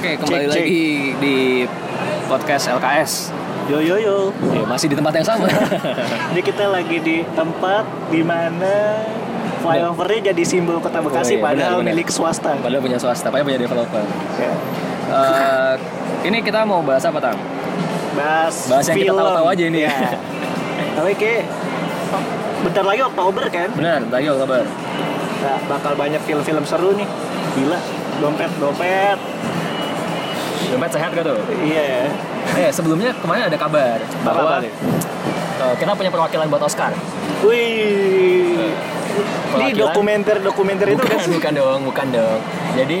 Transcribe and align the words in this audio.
Oke, 0.00 0.16
kembali 0.16 0.48
Cek, 0.48 0.48
cek. 0.48 0.64
lagi 0.64 0.88
di 1.20 1.36
podcast 2.24 2.72
LKS. 2.72 3.12
Yo 3.68 3.84
yo 3.84 4.00
yo. 4.00 4.32
Eh, 4.56 4.64
masih 4.64 4.88
di 4.88 4.96
tempat 4.96 5.12
yang 5.12 5.28
sama. 5.28 5.44
Jadi 6.32 6.40
kita 6.40 6.72
lagi 6.72 7.04
di 7.04 7.20
tempat 7.36 7.84
di 8.08 8.24
mana 8.24 9.04
flyovernya 9.60 10.32
jadi 10.32 10.40
simbol 10.40 10.80
kota 10.80 11.04
Bekasi 11.04 11.36
Oh, 11.36 11.44
iya, 11.44 11.44
padahal 11.44 11.72
benar, 11.76 11.84
benar. 11.84 11.92
milik 11.92 12.08
swasta. 12.08 12.56
Padahal 12.56 12.80
punya 12.80 12.96
swasta, 12.96 13.28
padahal 13.28 13.44
punya 13.44 13.60
developer. 13.60 14.00
Ya. 14.40 14.52
Eh, 15.12 15.74
ini 16.32 16.38
kita 16.40 16.64
mau 16.64 16.80
bahas 16.80 17.04
apa, 17.04 17.20
Tang? 17.20 17.36
Bahas, 18.16 18.72
Bahas 18.72 18.88
yang 18.88 19.04
kita 19.04 19.12
film. 19.12 19.20
tahu-tahu 19.20 19.46
aja 19.52 19.64
ini. 19.68 19.80
Ya. 19.84 19.92
Tapi 20.96 21.12
kayak 21.12 21.44
oh, 22.16 22.22
bentar 22.64 22.84
lagi 22.88 23.04
Oktober 23.04 23.44
kan? 23.52 23.68
Benar, 23.76 24.00
lagi 24.08 24.26
Oktober. 24.32 24.64
Nah, 25.44 25.56
bakal 25.68 25.92
banyak 25.92 26.24
film-film 26.24 26.64
seru 26.64 26.96
nih. 26.96 27.04
Gila, 27.52 27.76
dompet 28.24 28.48
dompet. 30.70 30.90
Sehat 30.94 31.10
gak 31.12 31.24
tuh? 31.26 31.38
Iya. 31.60 32.08
Eh, 32.56 32.70
sebelumnya 32.70 33.10
kemarin 33.18 33.50
ada 33.50 33.58
kabar 33.58 33.98
bahwa 34.22 34.62
nih? 34.62 34.72
eh, 35.60 35.74
kita 35.76 35.92
punya 35.92 36.10
perwakilan 36.10 36.46
buat 36.48 36.62
Oscar. 36.62 36.90
Wih. 37.44 38.72
Ini 39.10 39.74
Perwakilan- 39.74 39.78
dokumenter-dokumenter 39.90 40.86
itu 40.94 41.02
bukan, 41.02 41.18
kan 41.18 41.30
bukan 41.34 41.52
dong, 41.58 41.80
bukan 41.82 42.06
dong. 42.14 42.38
Jadi 42.78 42.98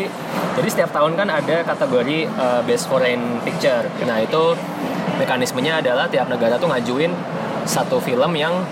jadi 0.58 0.68
setiap 0.68 0.90
tahun 0.90 1.14
kan 1.14 1.30
ada 1.30 1.62
kategori 1.62 2.26
uh, 2.34 2.60
Best 2.66 2.90
Foreign 2.90 3.38
Picture. 3.46 3.86
Nah 4.02 4.18
itu 4.18 4.58
mekanismenya 5.22 5.78
adalah 5.78 6.10
tiap 6.10 6.26
negara 6.26 6.58
tuh 6.58 6.66
ngajuin 6.66 7.14
satu 7.62 8.02
film 8.02 8.34
yang 8.34 8.66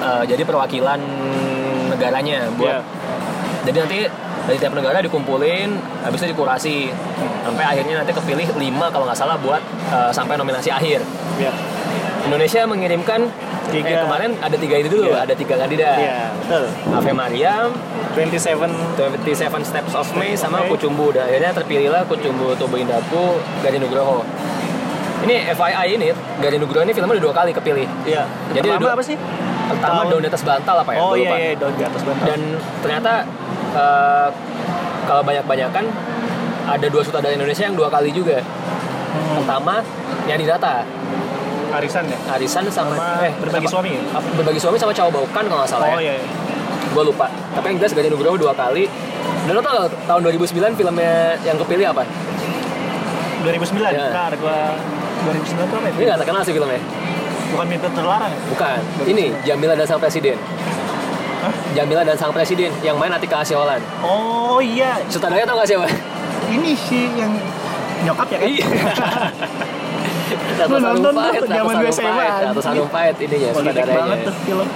uh, 0.00 0.24
jadi 0.24 0.42
perwakilan 0.48 0.96
negaranya 1.92 2.48
buat. 2.56 2.80
Iya. 2.80 2.80
Jadi 3.68 3.76
nanti 3.76 3.98
dari 4.46 4.56
tiap 4.56 4.72
negara 4.72 4.98
dikumpulin, 5.00 5.68
habis 6.00 6.18
itu 6.18 6.30
dikurasi 6.30 6.76
sampai 7.42 7.64
akhirnya 7.64 7.98
nanti 7.98 8.10
kepilih 8.10 8.46
5 8.48 8.62
kalau 8.88 9.04
nggak 9.04 9.16
salah 9.16 9.34
buat 9.36 9.58
uh, 9.88 10.10
sampai 10.10 10.34
nominasi 10.34 10.70
akhir. 10.70 11.02
Iya. 11.36 11.50
Indonesia 12.24 12.62
mengirimkan 12.64 13.20
Tiga. 13.66 13.86
eh, 13.88 13.98
kemarin 14.00 14.30
ada 14.38 14.54
tiga 14.54 14.78
itu 14.78 14.88
dulu, 14.88 15.10
Iya. 15.10 15.26
ada 15.26 15.34
tiga 15.34 15.54
kandidat. 15.56 15.94
Iya, 15.96 16.18
betul. 16.36 16.64
Ave 16.92 17.10
Mariam, 17.12 17.70
27 18.14 18.70
27 18.94 19.34
Steps 19.64 19.92
of 19.92 20.06
May 20.12 20.34
sama 20.34 20.62
Oke. 20.62 20.74
Kucumbu 20.74 21.10
dan 21.10 21.26
akhirnya 21.26 21.50
terpilihlah 21.52 22.02
Kucumbu 22.04 22.54
Tubuh 22.54 22.78
Indaku 22.78 23.36
Gading 23.60 23.82
Nugroho 23.82 24.22
ini 25.18 25.42
FYI 25.48 25.88
ini 25.92 26.08
Gading 26.38 26.60
Nugroho 26.60 26.80
ini 26.80 26.92
filmnya 26.92 27.12
udah 27.12 27.24
dua 27.24 27.34
kali 27.34 27.50
kepilih 27.52 27.86
Iya. 28.04 28.22
Jadi 28.52 28.64
Pertama 28.64 28.80
dua- 28.80 28.94
apa 28.94 29.02
sih? 29.02 29.16
pertama 29.66 30.00
Daun 30.06 30.22
di 30.22 30.28
atas 30.28 30.42
bantal 30.42 30.76
apa 30.78 30.90
ya 30.92 31.00
Oh 31.00 31.14
iya 31.14 31.30
iya 31.34 31.52
daun 31.58 31.74
di 31.74 31.82
atas 31.82 31.98
bantal. 32.00 32.22
dan 32.24 32.40
ternyata 32.80 33.12
eh, 33.76 34.28
kalau 35.04 35.22
banyak-banyakan 35.22 35.84
ada 36.66 36.86
dua 36.86 37.02
sutradara 37.02 37.30
Indonesia 37.30 37.62
yang 37.62 37.74
dua 37.74 37.86
kali 37.86 38.10
juga 38.10 38.40
Hmm. 39.06 39.38
pertama 39.38 39.80
yang 40.26 40.36
didata 40.36 40.84
arisan 41.72 42.04
ya? 42.04 42.18
Arisan 42.30 42.64
sama, 42.68 42.92
Sama 42.92 43.22
eh 43.22 43.32
Berbagi 43.34 43.64
sama- 43.64 43.72
Suami 43.74 43.90
ya? 43.90 44.02
berbagi 44.34 44.58
suami 44.58 44.76
sama 44.76 44.92
Cawa 44.92 45.10
Baukan 45.10 45.44
kalau 45.46 45.58
nggak 45.58 45.70
salah 45.70 45.88
Oh 45.88 45.96
ya 45.96 46.10
iya. 46.10 46.14
iya. 46.14 46.26
gue 46.86 47.02
lupa 47.02 47.26
tapi 47.50 47.64
yang 47.66 47.76
jelas 47.78 47.92
Gading 47.92 48.12
Nugroho 48.12 48.36
dua 48.36 48.52
kali 48.52 48.84
dan 49.42 49.52
lo 49.52 49.60
tau 49.60 49.84
tahun 50.04 50.20
2009 50.26 50.74
filmnya 50.74 51.14
yang 51.40 51.56
kepilih 51.56 51.86
apa? 51.88 52.02
2009. 53.42 53.78
Iya. 53.88 54.10
Ntar 54.10 54.32
gua 54.36 54.58
2009 55.24 55.64
tuh 55.64 55.76
apa 55.76 55.88
Ini 55.88 56.02
ya? 56.02 56.08
gak 56.08 56.18
terkenal 56.20 56.40
sih 56.42 56.52
filmnya 56.52 56.80
Bukan 57.46 57.66
Mimpi 57.68 57.88
Terlarang 57.88 58.26
ya? 58.28 58.38
Bukan. 58.50 58.78
Ini 59.06 59.24
Jamila 59.44 59.72
dan 59.72 59.86
Sang 59.86 59.96
Presiden. 59.96 60.34
Hah? 61.46 61.54
Jamila 61.72 62.02
dan 62.02 62.14
Sang 62.14 62.30
Presiden 62.30 62.74
yang 62.80 62.96
main 62.96 63.08
Atika 63.08 63.40
Asyolan. 63.40 63.78
Oh 64.02 64.58
iya. 64.58 64.98
Sutradaranya 65.06 65.46
tau 65.46 65.56
gak 65.56 65.68
siapa? 65.68 65.86
Ini 66.48 66.72
sih 66.76 67.06
yang 67.14 67.32
nyokap 68.02 68.26
ya 68.28 68.38
kan? 68.38 68.48
Iya. 68.48 68.66
Gua 70.66 70.78
nonton 70.80 71.12
tuh 71.12 71.46
zaman 71.46 71.74
gue 71.76 71.90
SMA, 71.92 72.10
Atau 72.10 72.50
anjing. 72.50 72.62
Sarumpait 72.82 73.14
ininya 73.16 73.48
sutradaranya. 73.52 73.94
banget 73.96 74.18
tuh 74.24 74.34
film. 74.42 74.68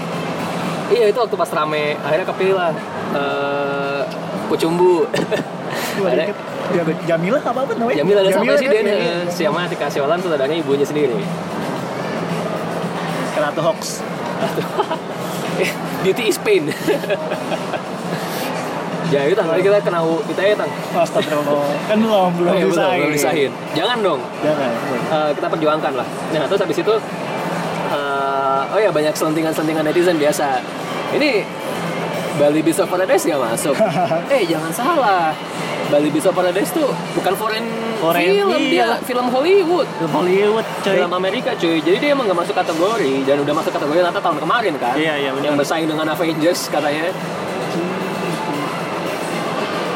Iya 0.91 1.05
itu 1.07 1.19
waktu 1.19 1.37
pas 1.37 1.51
rame 1.51 1.85
akhirnya 1.97 2.27
kepilih 2.27 2.55
lah. 2.55 2.71
Eh, 3.11 4.01
Kucumbu. 4.47 5.07
Gua 5.97 6.07
Ada 6.07 6.23
dikit. 6.23 6.37
Ya, 6.71 6.83
Jamila 7.05 7.39
apa 7.41 7.61
apa 7.61 7.73
namanya? 7.75 7.99
Jamila 7.99 8.21
dan 8.21 8.31
Sang 8.31 8.39
Jamila 8.41 8.55
Presiden. 8.55 8.85
kan? 8.85 8.95
eh, 8.95 9.23
Siapa 9.27 9.59
Atika 9.61 9.85
Asyolan 9.87 10.19
sutradaranya 10.19 10.57
ibunya 10.57 10.87
sendiri. 10.87 11.19
Ratu 13.35 13.61
Hoax. 13.61 13.81
Beauty 16.05 16.25
is 16.29 16.39
pain. 16.41 16.69
ya 19.11 19.27
itu 19.27 19.35
tadi 19.35 19.63
kita 19.63 19.79
kena 19.83 20.01
kita 20.31 20.41
ya 20.43 20.55
tang. 20.55 20.71
Astagfirullah. 20.95 21.67
Kan 21.91 21.99
belum 21.99 22.31
belum 22.39 22.51
Oh, 22.51 22.55
iya, 22.55 22.65
belum, 22.67 22.71
disahin. 22.71 22.99
belum 23.03 23.13
disahin. 23.15 23.51
Jangan 23.75 23.97
dong. 24.07 24.21
Jangan. 24.43 24.71
Eh, 25.11 25.31
kita 25.35 25.47
perjuangkan 25.51 25.93
lah. 25.99 26.07
Nah 26.31 26.47
terus 26.47 26.61
habis 26.63 26.79
itu, 26.79 26.95
eh, 27.91 28.61
oh 28.71 28.79
ya 28.79 28.91
banyak 28.95 29.15
selentingan-selentingan 29.15 29.85
netizen 29.91 30.17
biasa. 30.17 30.63
Ini 31.11 31.43
Bali 32.41 32.65
Beast 32.65 32.81
of 32.81 32.89
Paradise 32.89 33.21
nggak 33.29 33.37
masuk. 33.37 33.77
eh 34.35 34.43
jangan 34.49 34.73
salah. 34.73 35.37
Bali 35.93 36.09
Beast 36.09 36.25
of 36.25 36.33
Paradise 36.33 36.73
tuh 36.73 36.89
bukan 37.13 37.37
foreign, 37.37 37.67
Foreign, 38.01 38.25
film 38.25 38.49
iya. 38.65 38.97
dia, 38.97 39.05
film 39.05 39.27
Hollywood. 39.29 39.85
Film 40.01 40.13
Hollywood 40.17 40.67
coy. 40.81 40.97
Film 40.97 41.13
Amerika 41.13 41.53
cuy, 41.53 41.85
jadi 41.85 41.97
dia 42.01 42.11
emang 42.17 42.25
gak 42.33 42.41
masuk 42.41 42.57
kategori 42.57 43.13
dan 43.29 43.37
udah 43.45 43.55
masuk 43.61 43.73
kategori 43.77 43.99
nanti 44.01 44.21
tahun 44.25 44.39
kemarin 44.41 44.75
kan 44.81 44.95
Iya, 44.97 45.15
iya, 45.21 45.31
benar. 45.37 45.45
Yang 45.53 45.57
bersaing 45.61 45.89
dengan 45.91 46.07
Avengers 46.09 46.61
katanya 46.73 47.13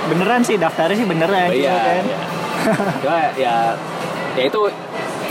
Beneran 0.04 0.40
sih 0.44 0.60
daftarnya 0.60 0.96
sih 1.00 1.08
beneran. 1.08 1.48
Oh, 1.48 1.56
iya, 1.56 1.72
cuma 1.72 1.80
kan. 1.80 2.04
iya. 2.04 2.18
Cuma 3.00 3.18
ya, 3.40 3.56
ya 4.36 4.42
itu 4.44 4.60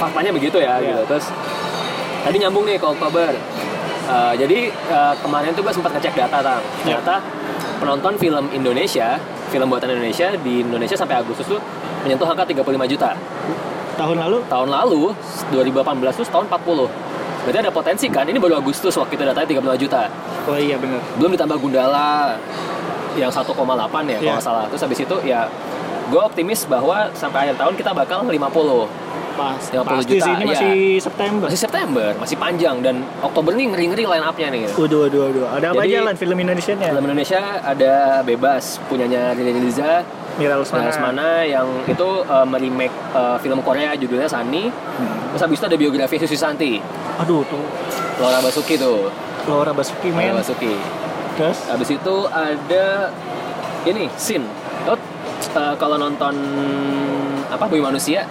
faktanya 0.01 0.31
begitu 0.33 0.57
ya 0.57 0.81
Iya. 0.81 0.97
gitu. 0.97 1.01
Terus 1.13 1.25
tadi 2.25 2.35
nyambung 2.41 2.65
nih 2.65 2.81
ke 2.81 2.87
Oktober. 2.89 3.29
Uh, 4.03 4.33
jadi 4.35 4.67
uh, 4.91 5.15
kemarin 5.23 5.55
tuh 5.55 5.63
gue 5.63 5.71
sempat 5.71 5.95
ngecek 5.95 6.13
data 6.13 6.43
tang. 6.43 6.59
Iya. 6.83 6.99
Ternyata 6.99 7.15
penonton 7.79 8.13
film 8.19 8.45
Indonesia, 8.51 9.15
film 9.47 9.67
buatan 9.71 9.89
Indonesia 9.91 10.35
di 10.37 10.59
Indonesia 10.59 10.95
sampai 10.95 11.19
Agustus 11.19 11.47
tuh 11.47 11.59
menyentuh 12.03 12.27
angka 12.27 12.43
35 12.43 12.91
juta. 12.91 13.15
Tahun 13.93 14.17
lalu 14.17 14.41
Tahun 14.49 14.67
lalu 14.67 15.13
2018 15.53 16.19
tuh 16.19 16.25
tahun 16.27 16.45
40. 16.51 16.89
Berarti 17.43 17.59
ada 17.59 17.71
potensi 17.71 18.05
kan? 18.07 18.23
Ini 18.23 18.39
baru 18.39 18.59
Agustus 18.59 18.95
waktu 18.95 19.15
itu 19.15 19.23
datanya 19.23 19.47
35 19.59 19.83
juta. 19.87 20.01
Oh 20.47 20.59
iya 20.59 20.75
bener. 20.75 20.99
Belum 21.15 21.31
ditambah 21.35 21.59
Gundala 21.59 22.35
yang 23.13 23.29
1,8 23.29 23.45
ya 23.45 23.55
kalau 23.55 23.79
Iya. 24.19 24.31
nggak 24.35 24.43
salah. 24.43 24.65
Terus 24.67 24.81
habis 24.83 24.99
itu 24.99 25.15
ya 25.23 25.47
gue 26.03 26.19
optimis 26.19 26.67
bahwa 26.67 27.07
sampai 27.15 27.47
akhir 27.47 27.55
tahun 27.55 27.73
kita 27.79 27.91
bakal 27.95 28.27
50 28.27 28.87
Pas. 29.33 29.57
50 29.57 29.81
Pasti 29.81 30.13
juta, 30.13 30.21
sih 30.21 30.31
ini 30.31 30.39
iya. 30.39 30.47
masih 30.47 30.73
September. 31.01 31.45
masih 31.49 31.59
September 31.59 32.07
masih 32.15 32.37
panjang 32.37 32.75
dan 32.79 32.95
Oktober 33.19 33.51
nih 33.51 33.65
ngeri-ngeri 33.65 34.03
line 34.05 34.21
up-nya 34.21 34.47
nih 34.47 34.63
Waduh, 34.71 34.99
waduh, 35.03 35.19
waduh. 35.25 35.43
Ada 35.51 35.65
apa 35.69 35.81
Jadi- 35.81 35.89
aja 35.89 35.97
lan 36.03 36.15
film 36.15 36.37
Indonesia 36.37 36.73
nya? 36.75 36.87
film 36.89 37.03
Indonesia 37.03 37.41
ada 37.59 37.93
bebas 38.21 38.63
punyanya 38.85 39.33
Rini 39.33 39.57
Liza 39.59 40.05
Mira 40.33 40.57
Lesmana. 40.57 40.85
Lesmana 40.85 41.29
yang 41.43 41.65
itu 41.83 42.09
uh, 42.23 42.45
meremake 42.45 42.93
uh, 43.11 43.37
film 43.37 43.61
Korea 43.61 43.93
judulnya 43.93 44.25
Sunny 44.25 44.69
Hmm. 44.69 45.17
terus 45.29 45.41
habis 45.41 45.57
itu 45.57 45.65
ada 45.65 45.77
biografi 45.77 46.15
Susi 46.17 46.37
Santi 46.37 46.77
Aduh 47.17 47.41
tuh 47.45 47.61
Laura 48.17 48.37
Basuki 48.37 48.77
tuh 48.77 49.09
Laura 49.45 49.73
Basuki 49.73 50.09
Laura 50.09 50.29
main. 50.29 50.37
Basuki 50.37 50.73
Terus 51.33 51.57
habis 51.65 51.89
itu 51.89 52.15
ada 52.27 53.09
ini 53.83 54.05
Sin 54.13 54.45
uh, 54.85 55.75
kalau 55.75 55.97
nonton 55.97 56.33
apa 57.49 57.65
Bumi 57.65 57.81
Manusia 57.81 58.25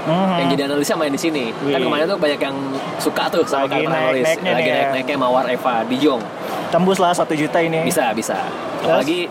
Mhm. 0.00 0.36
yang 0.36 0.48
jadi 0.50 0.62
analisnya 0.66 0.96
main 0.96 1.12
di 1.12 1.20
sini. 1.20 1.44
Kan 1.52 1.66
Wih. 1.70 1.84
kemarin 1.84 2.04
tuh 2.06 2.16
banyak 2.16 2.40
yang 2.40 2.56
suka 2.96 3.28
tuh 3.28 3.44
sama 3.44 3.64
Lagi 3.64 3.84
karakter 3.84 3.92
analis. 3.92 4.24
Lagi 4.24 4.62
ya. 4.62 4.74
naik-naiknya 4.78 5.16
Mawar 5.16 5.44
Eva 5.46 5.74
di 5.84 5.96
Jong. 5.96 6.22
tembus 6.70 6.96
lah 6.96 7.10
satu 7.10 7.34
juta 7.34 7.58
ini. 7.58 7.82
Bisa, 7.82 8.14
bisa. 8.14 8.38
Apalagi 8.80 9.26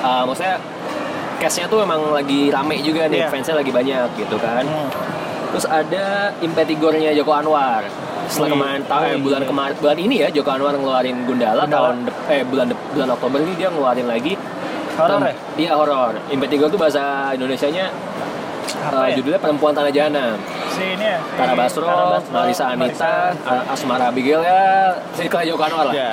uh, 0.00 0.26
maksudnya 0.26 0.58
cast-nya 1.38 1.64
tuh 1.64 1.80
emang 1.80 2.10
lagi 2.10 2.50
rame 2.50 2.82
juga 2.82 3.06
nih, 3.06 3.24
Iya. 3.24 3.28
fansnya 3.30 3.54
lagi 3.56 3.70
banyak 3.70 4.08
gitu 4.16 4.36
kan. 4.36 4.66
Hmm. 4.66 4.90
Terus 5.50 5.66
ada 5.66 6.04
Impetigornya 6.38 7.10
Joko 7.12 7.30
Anwar. 7.32 7.86
Setelah 8.26 8.50
kemarin 8.52 8.82
tahun 8.84 9.06
Oh, 9.10 9.22
bulan 9.24 9.42
kemarin 9.42 9.74
bulan 9.76 9.98
ini 9.98 10.16
ya 10.20 10.28
Joko 10.30 10.50
Anwar 10.50 10.70
ngeluarin 10.72 11.24
Gundala, 11.24 11.62
Gundala. 11.62 11.90
tahun 11.90 11.96
eh 12.28 12.42
bulan 12.44 12.66
bulan 12.90 13.08
Oktober 13.10 13.38
ini 13.40 13.52
dia 13.54 13.68
ngeluarin 13.68 14.06
lagi 14.06 14.34
Horor 14.94 15.22
ya? 15.22 15.34
Iya 15.56 15.72
horor. 15.74 16.12
Impetigor 16.28 16.68
tuh 16.68 16.76
bahasa 16.76 17.32
Indonesianya 17.32 17.88
Apa 18.80 18.96
uh, 18.96 19.06
ya? 19.12 19.16
judulnya 19.20 19.40
Perempuan 19.40 19.72
Tanah 19.76 19.92
Jahanam. 19.92 20.36
Si 20.72 20.84
ini 20.96 21.04
ya. 21.04 21.18
si 21.20 21.36
Tara 21.36 21.52
Basro, 21.52 21.84
Basro, 21.86 22.32
Marisa 22.32 22.64
Anita, 22.72 23.14
Marisa. 23.36 23.72
Asmara 23.72 24.04
Abigail 24.08 24.40
ya, 24.40 24.96
Circle 25.12 25.44
Joko 25.52 25.62
Anwar 25.68 25.84
lah. 25.90 25.94
Ya. 25.94 26.10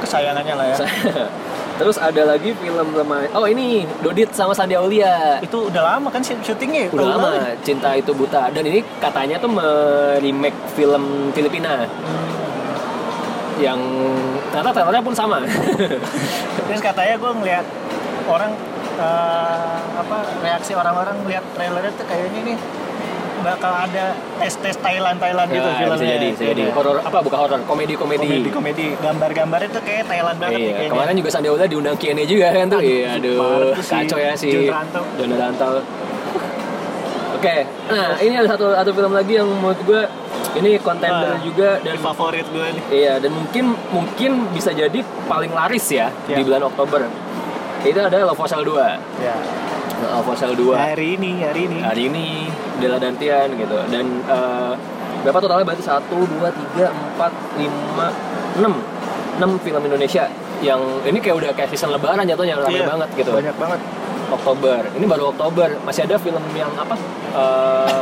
Kesayangannya 0.00 0.54
lah 0.54 0.66
ya. 0.70 0.76
Terus 1.80 1.96
ada 1.96 2.22
lagi 2.28 2.52
film 2.60 2.92
remaja. 2.92 3.32
Oh 3.32 3.48
ini 3.48 3.88
Dodit 4.04 4.36
sama 4.36 4.52
Sandi 4.52 4.76
Aulia. 4.76 5.40
Itu 5.40 5.72
udah 5.72 5.96
lama 5.96 6.12
kan 6.12 6.20
syut- 6.20 6.44
syutingnya? 6.44 6.86
ya? 6.86 6.88
Udah 6.92 7.06
lama? 7.16 7.28
Cinta 7.64 7.96
Itu 7.96 8.12
Buta 8.12 8.52
dan 8.52 8.60
ini 8.68 8.84
katanya 9.00 9.40
tuh 9.40 9.48
remake 10.20 10.60
film 10.76 11.32
Filipina 11.32 11.88
yang 13.60 13.80
ternyata 14.52 14.72
trailernya 14.76 15.04
pun 15.04 15.14
sama. 15.16 15.40
Terus 16.68 16.80
katanya 16.80 17.14
gue 17.16 17.32
ngeliat 17.32 17.66
orang 18.28 18.52
eh, 19.00 19.66
apa 19.96 20.16
reaksi 20.38 20.72
orang-orang 20.72 21.16
lihat 21.24 21.44
trailernya 21.50 21.92
tuh 21.92 22.04
kayaknya 22.04 22.40
nih 22.46 22.58
bakal 23.40 23.72
ada 23.72 24.12
tes-tes 24.36 24.76
Thailand 24.76 25.16
Thailand 25.16 25.48
gitu 25.48 25.64
Ya, 25.64 25.72
filmnya. 25.74 25.96
bisa 25.96 26.04
jadi, 26.06 26.26
bisa 26.30 26.44
jadi. 26.46 26.62
Iya. 26.62 26.72
Horor 26.76 26.96
apa 27.00 27.18
bukan 27.18 27.38
horor, 27.40 27.60
komedi-komedi. 27.64 28.20
komedi 28.20 28.50
komedi 28.52 28.86
gambar-gambarnya 29.00 29.68
tuh 29.70 29.80
kayak 29.80 30.04
Thailand 30.04 30.36
banget 30.36 30.52
nih 30.52 30.60
Iya, 30.60 30.72
kayaknya. 30.74 30.92
kemarin 30.92 31.14
juga 31.16 31.30
Sandiaga 31.30 31.64
diundang 31.64 31.96
Q&A 31.96 32.24
juga 32.26 32.46
kan 32.50 32.66
tuh. 32.68 32.80
Iya, 32.82 33.06
aduh, 33.16 33.72
kacau 33.74 34.18
ya 34.18 34.32
si 34.36 34.48
Rantau. 34.68 35.02
John 35.16 35.32
Rantau. 35.34 35.72
Oke, 37.32 37.56
nah 37.88 38.20
ini 38.20 38.34
ada 38.36 38.48
satu 38.50 38.66
satu 38.70 38.90
film 38.92 39.12
lagi 39.14 39.32
yang 39.34 39.48
menurut 39.48 39.80
gue 39.80 40.02
ini 40.52 40.76
contender 40.78 41.32
Ah, 41.32 41.40
juga 41.40 41.80
dan 41.80 41.96
favorit 41.96 42.44
gue 42.44 42.66
nih. 42.68 42.84
iya 42.92 43.14
dan 43.16 43.32
mungkin 43.32 43.64
mungkin 43.88 44.30
bisa 44.52 44.70
jadi 44.70 45.00
paling 45.24 45.48
laris 45.50 45.88
ya 45.88 46.12
Iya. 46.26 46.36
di 46.36 46.42
bulan 46.42 46.68
Oktober. 46.68 47.08
Itu 47.80 47.98
ada 47.98 48.16
Love 48.22 48.36
for 48.36 48.46
Sale 48.46 48.62
2. 48.62 48.76
Ya. 49.20 49.36
Love 50.02 50.24
for 50.24 50.34
Sale 50.34 50.52
2 50.54 50.72
Hari 50.72 51.08
ini, 51.14 51.32
hari 51.40 51.60
ini. 51.66 51.78
hari 51.80 52.02
ini 52.08 52.26
Dela 52.76 52.96
Dantian 52.96 53.52
gitu 53.52 53.76
dan 53.86 54.04
eh, 54.24 54.72
berapa 55.20 55.36
totalnya 55.36 55.60
berarti 55.62 55.84
satu 55.84 56.16
dua 56.24 56.48
tiga 56.48 56.88
empat 56.88 57.28
lima 57.54 58.08
enam 58.56 58.80
enam 59.36 59.50
film 59.60 59.82
Indonesia 59.82 60.24
yang 60.60 60.80
ini 61.04 61.20
kayak 61.20 61.36
udah 61.36 61.50
kayak 61.52 61.68
season 61.68 61.92
Lebaran 61.92 62.24
jatuhnya 62.24 62.56
rame 62.56 62.72
Iya, 62.74 62.88
banget 62.88 63.08
gitu 63.14 63.28
Banyak 63.30 63.52
banget. 63.54 63.80
Oktober 64.30 64.80
ini 64.94 65.04
baru 65.04 65.28
Oktober 65.28 65.68
masih 65.82 66.08
ada 66.08 66.16
film 66.16 66.40
yang 66.54 66.72
apa 66.74 66.96
eh, 67.36 68.00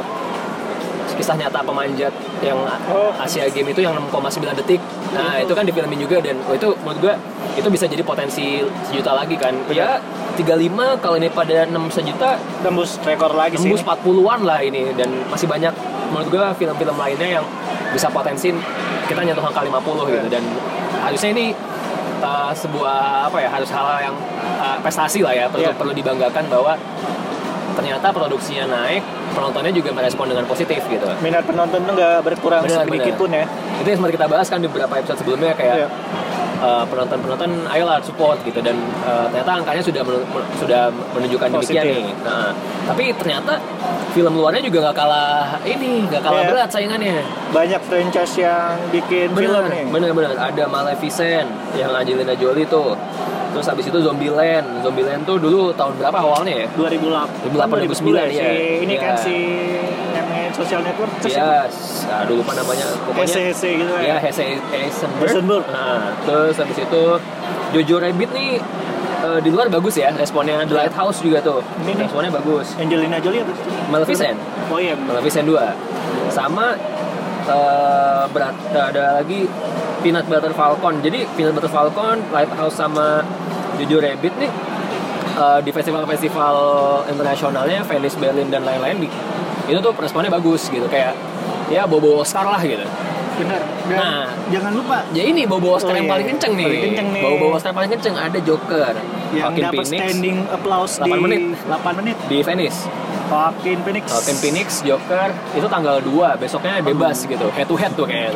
kisah 1.19 1.35
nyata 1.35 1.61
pemanjat 1.61 2.15
yang 2.41 2.57
Oh. 2.87 3.11
Asia 3.13 3.45
Game 3.49 3.69
itu 3.69 3.81
yang 3.81 3.93
6,9 3.93 4.39
detik 4.57 4.79
nah 5.11 5.37
itu 5.37 5.51
kan 5.51 5.65
difilmin 5.65 5.99
juga 5.99 6.21
dan 6.21 6.39
oh, 6.41 6.55
itu 6.55 6.71
menurut 6.79 6.99
gua 7.01 7.15
itu 7.53 7.67
bisa 7.67 7.85
jadi 7.85 8.01
potensi 8.03 8.63
sejuta 8.85 9.13
lagi 9.13 9.35
kan 9.35 9.51
ya 9.69 9.99
35 10.35 10.47
kalau 11.03 11.17
ini 11.17 11.29
pada 11.29 11.67
6 11.67 11.75
sejuta 11.91 12.39
Tembus 12.61 13.03
rekor 13.03 13.35
lagi 13.35 13.55
sih. 13.55 13.67
tembus 13.67 13.83
ini. 13.83 13.91
40-an 13.91 14.41
lah 14.41 14.59
ini 14.61 14.95
dan 14.95 15.11
masih 15.27 15.45
banyak 15.45 15.75
menurut 16.09 16.29
gue 16.31 16.45
film-film 16.57 16.97
lainnya 16.97 17.29
yang 17.37 17.45
bisa 17.91 18.07
potensi 18.09 18.55
kita 19.05 19.21
nyentuh 19.21 19.43
angka 19.43 19.61
50 19.61 19.75
gitu 20.09 20.29
dan 20.29 20.45
harusnya 21.01 21.31
ini 21.33 21.47
uh, 22.21 22.53
sebuah 22.53 22.97
apa 23.27 23.39
ya 23.39 23.49
harus 23.51 23.69
hal 23.69 23.87
yang 24.05 24.17
uh, 24.57 24.77
prestasi 24.79 25.21
lah 25.21 25.33
ya 25.33 25.45
perlu 25.47 25.67
Iya. 25.67 25.75
perlu 25.75 25.93
dibanggakan 25.93 26.45
bahwa 26.47 26.79
ternyata 27.75 28.11
produksinya 28.11 28.67
naik 28.69 29.03
penontonnya 29.39 29.71
juga 29.71 29.91
merespon 29.93 30.27
dengan 30.27 30.45
positif 30.45 30.83
gitu 30.85 31.07
Minat 31.19 31.45
penonton 31.45 31.79
tuh 31.81 31.95
nggak 31.95 32.19
berkurang 32.25 32.63
Benar, 32.63 32.83
sedikit 32.83 33.15
benar. 33.15 33.21
pun 33.21 33.31
ya. 33.33 33.45
itu 33.77 33.87
yang 33.87 33.99
sempat 33.99 34.13
kita 34.13 34.27
bahas 34.27 34.47
kan 34.47 34.59
di 34.59 34.67
beberapa 34.67 34.95
episode 34.97 35.19
sebelumnya 35.19 35.55
kayak 35.55 35.77
Iya. 35.79 35.89
uh, 36.59 36.85
penonton-penonton 36.85 37.51
ayolah 37.69 37.99
support 38.01 38.43
gitu 38.43 38.59
dan 38.59 38.75
uh, 39.03 39.31
ternyata 39.31 39.53
angkanya 39.57 39.79
sudah 39.81 40.03
men- 40.03 40.27
sudah 40.57 40.83
menunjukkan 41.15 41.49
demikian 41.53 41.85
Positif. 41.85 42.03
nih. 42.03 42.11
Nah, 42.21 42.51
tapi 42.85 43.05
ternyata 43.15 43.53
film 44.11 44.35
luarnya 44.35 44.59
juga 44.61 44.79
nggak 44.83 44.97
kalah 44.97 45.39
ini, 45.63 46.03
nggak 46.05 46.19
kalah 46.19 46.43
Iya. 46.43 46.51
berat 46.51 46.69
saingannya. 46.69 47.23
Banyak 47.49 47.81
franchise 47.81 48.35
yang 48.37 48.75
bikin 48.91 49.31
film 49.31 49.39
Bener, 49.55 49.71
nih. 49.71 49.85
bener 49.87 50.11
bener. 50.13 50.31
Ada 50.35 50.65
Maleficent 50.67 51.47
yang 51.73 51.91
Angelina 51.93 52.35
Jolie 52.35 52.67
tuh. 52.67 52.99
Terus 53.49 53.67
habis 53.67 53.85
itu 53.85 53.99
Zombieland. 53.99 54.67
Zombieland 54.81 55.23
tuh 55.25 55.37
dulu 55.37 55.73
tahun 55.73 55.97
berapa 55.97 56.19
awalnya 56.19 56.65
ya? 56.65 56.67
2008 56.77 57.49
2008, 57.49 57.89
2009, 57.89 58.29
si 58.29 58.37
iya. 58.37 58.49
ini 58.79 58.95
Iya. 58.95 59.01
kan 59.01 59.15
si 59.17 59.35
namanya 60.13 60.47
social 60.53 60.81
network 60.81 61.11
terus 61.19 61.33
Iya, 61.33 61.67
aduh 62.19 62.35
lupa 62.39 62.53
namanya. 62.53 62.87
Pokoknya 63.03 63.35
HCC 63.51 63.63
gitu 63.79 63.93
Ya, 63.99 64.15
ya. 64.15 64.17
Hesse 64.21 64.45
Eisenberg. 64.69 65.29
Eisenberg. 65.29 65.65
Nah, 65.69 66.13
terus 66.23 66.55
habis 66.57 66.77
itu 66.77 67.03
Jojo 67.69 67.97
Rabbit 67.99 68.31
nih 68.33 68.51
eh, 69.19 69.39
di 69.41 69.51
luar 69.51 69.69
bagus 69.69 69.95
ya 69.95 70.09
responnya 70.13 70.63
The 70.63 70.75
Lighthouse 70.75 71.21
juga 71.21 71.39
tuh 71.41 71.61
Ini 71.83 71.99
responnya 71.99 72.31
bagus 72.31 72.73
Angelina 72.77 73.19
Jolie 73.19 73.43
apa? 73.43 73.53
Maleficent 73.89 74.39
Oh 74.69 74.79
iya. 74.79 74.95
Maleficent 74.95 75.45
2 75.45 75.59
sama 76.31 76.77
eh, 77.45 78.23
berat 78.31 78.55
ada 78.71 79.21
lagi 79.21 79.49
Peanut 80.01 80.27
Butter 80.27 80.53
Falcon 80.55 81.03
jadi 81.03 81.27
Peanut 81.35 81.55
Butter 81.59 81.71
Falcon 81.71 82.23
Lighthouse 82.31 82.77
sama 82.79 83.23
Jojo 83.79 83.99
Rabbit 84.03 84.35
nih 84.39 84.51
eh, 85.39 85.59
di 85.63 85.71
festival-festival 85.71 86.57
internasionalnya 87.11 87.83
Venice 87.87 88.17
Berlin 88.19 88.49
dan 88.51 88.63
lain-lain 88.67 89.07
itu 89.69 89.79
tuh 89.79 89.93
responnya 89.99 90.33
bagus 90.33 90.73
gitu 90.73 90.87
kayak 90.89 91.13
ya 91.69 91.85
bobo 91.85 92.25
Oscar 92.25 92.47
lah 92.47 92.63
gitu 92.65 92.87
Benar. 93.39 93.63
Nah. 93.87 94.27
jangan 94.51 94.73
lupa 94.75 95.07
Ya 95.15 95.23
ini 95.23 95.47
bobo 95.47 95.79
Oscar 95.79 95.95
Oh, 95.95 95.99
yang 95.99 96.11
iya. 96.11 96.15
paling 96.19 96.27
kenceng 96.27 96.53
nih. 96.59 96.67
Paling 96.67 96.85
kenceng 96.91 97.09
nih. 97.15 97.23
Bobo 97.23 97.47
Oscar 97.55 97.71
paling 97.71 97.91
kenceng 97.95 98.15
ada 98.19 98.39
Joker, 98.43 98.95
yang 99.31 99.55
dapat 99.55 99.85
Phoenix 99.87 99.95
standing 99.95 100.37
applause 100.51 100.93
8 100.99 101.07
di 101.07 101.11
menit. 101.23 101.41
8 101.63 101.99
menit. 102.03 102.17
di 102.27 102.39
Venice. 102.43 102.79
Joaquin 103.31 103.79
Phoenix. 103.85 104.05
Joaquin 104.11 104.39
Phoenix, 104.41 104.67
Joker 104.83 105.29
itu 105.55 105.67
tanggal 105.69 106.01
2, 106.03 106.41
besoknya 106.41 106.81
bebas 106.83 107.29
gitu. 107.29 107.47
Head 107.55 107.69
to 107.71 107.77
head 107.77 107.93
tuh 107.95 108.09
kayaknya. 108.09 108.35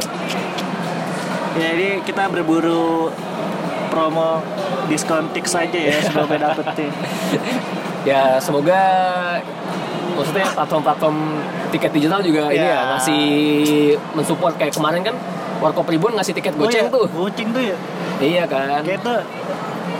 Jadi 1.52 2.00
kita 2.02 2.28
berburu 2.28 3.12
promo 3.88 4.40
diskon 4.86 5.28
tiks 5.30 5.52
aja 5.52 5.78
ya 5.78 5.96
sebelumnya 6.00 6.50
dapetin. 6.50 6.92
Ya 8.02 8.34
semoga 8.42 8.82
maksudnya 10.18 10.42
platform-platform 10.50 11.16
tiket 11.70 11.94
digital 11.94 12.18
juga 12.18 12.50
ini 12.50 12.58
Ya. 12.58 12.74
ya 12.74 12.80
ngasih 12.90 13.24
mensupport 14.12 14.58
kayak 14.58 14.74
kemarin 14.74 15.06
kan 15.06 15.14
Warkop 15.62 15.86
Ribbon 15.86 16.18
ngasih 16.18 16.34
tiket 16.34 16.58
goceng 16.58 16.90
Oh 16.90 16.90
iya, 16.90 16.96
tuh. 16.98 17.06
Goceng 17.06 17.54
tuh 17.54 17.62
ya. 17.62 17.76
Iya 18.18 18.44
kan. 18.50 18.82
Kayak 18.82 19.06
tuh 19.06 19.22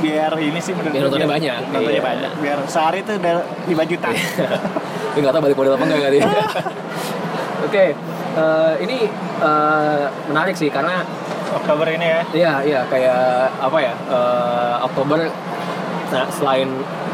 biar 0.02 0.34
ini 0.34 0.58
sih 0.58 0.75
menurut 0.75 0.90
Biar 0.90 1.04
nontonnya 1.06 1.31
banyak. 1.31 1.58
Nontonnya 1.70 1.94
Iya. 1.94 2.02
banyak. 2.02 2.32
Biar 2.43 2.58
sehari 2.66 2.99
tuh 3.06 3.14
udah 3.22 3.34
5 3.70 3.84
juta. 3.87 4.08
Tapi 4.10 5.19
nggak 5.22 5.32
tahu 5.32 5.43
balik 5.46 5.56
modal 5.56 5.72
apa 5.78 5.84
enggak 5.87 6.00
kali. 6.02 6.19
Oke, 7.70 7.84
eh, 8.34 8.72
ini 8.82 9.06
eh, 9.38 10.04
menarik 10.26 10.58
sih 10.58 10.66
karena 10.66 11.06
Oktober 11.52 11.87
ini 11.88 12.06
ya. 12.06 12.20
Iya, 12.32 12.52
iya 12.62 12.81
kayak 12.87 13.22
apa 13.58 13.78
ya? 13.78 13.93
eh, 14.08 14.75
Oktober 14.82 15.19
nah, 16.08 16.26
selain 16.28 16.69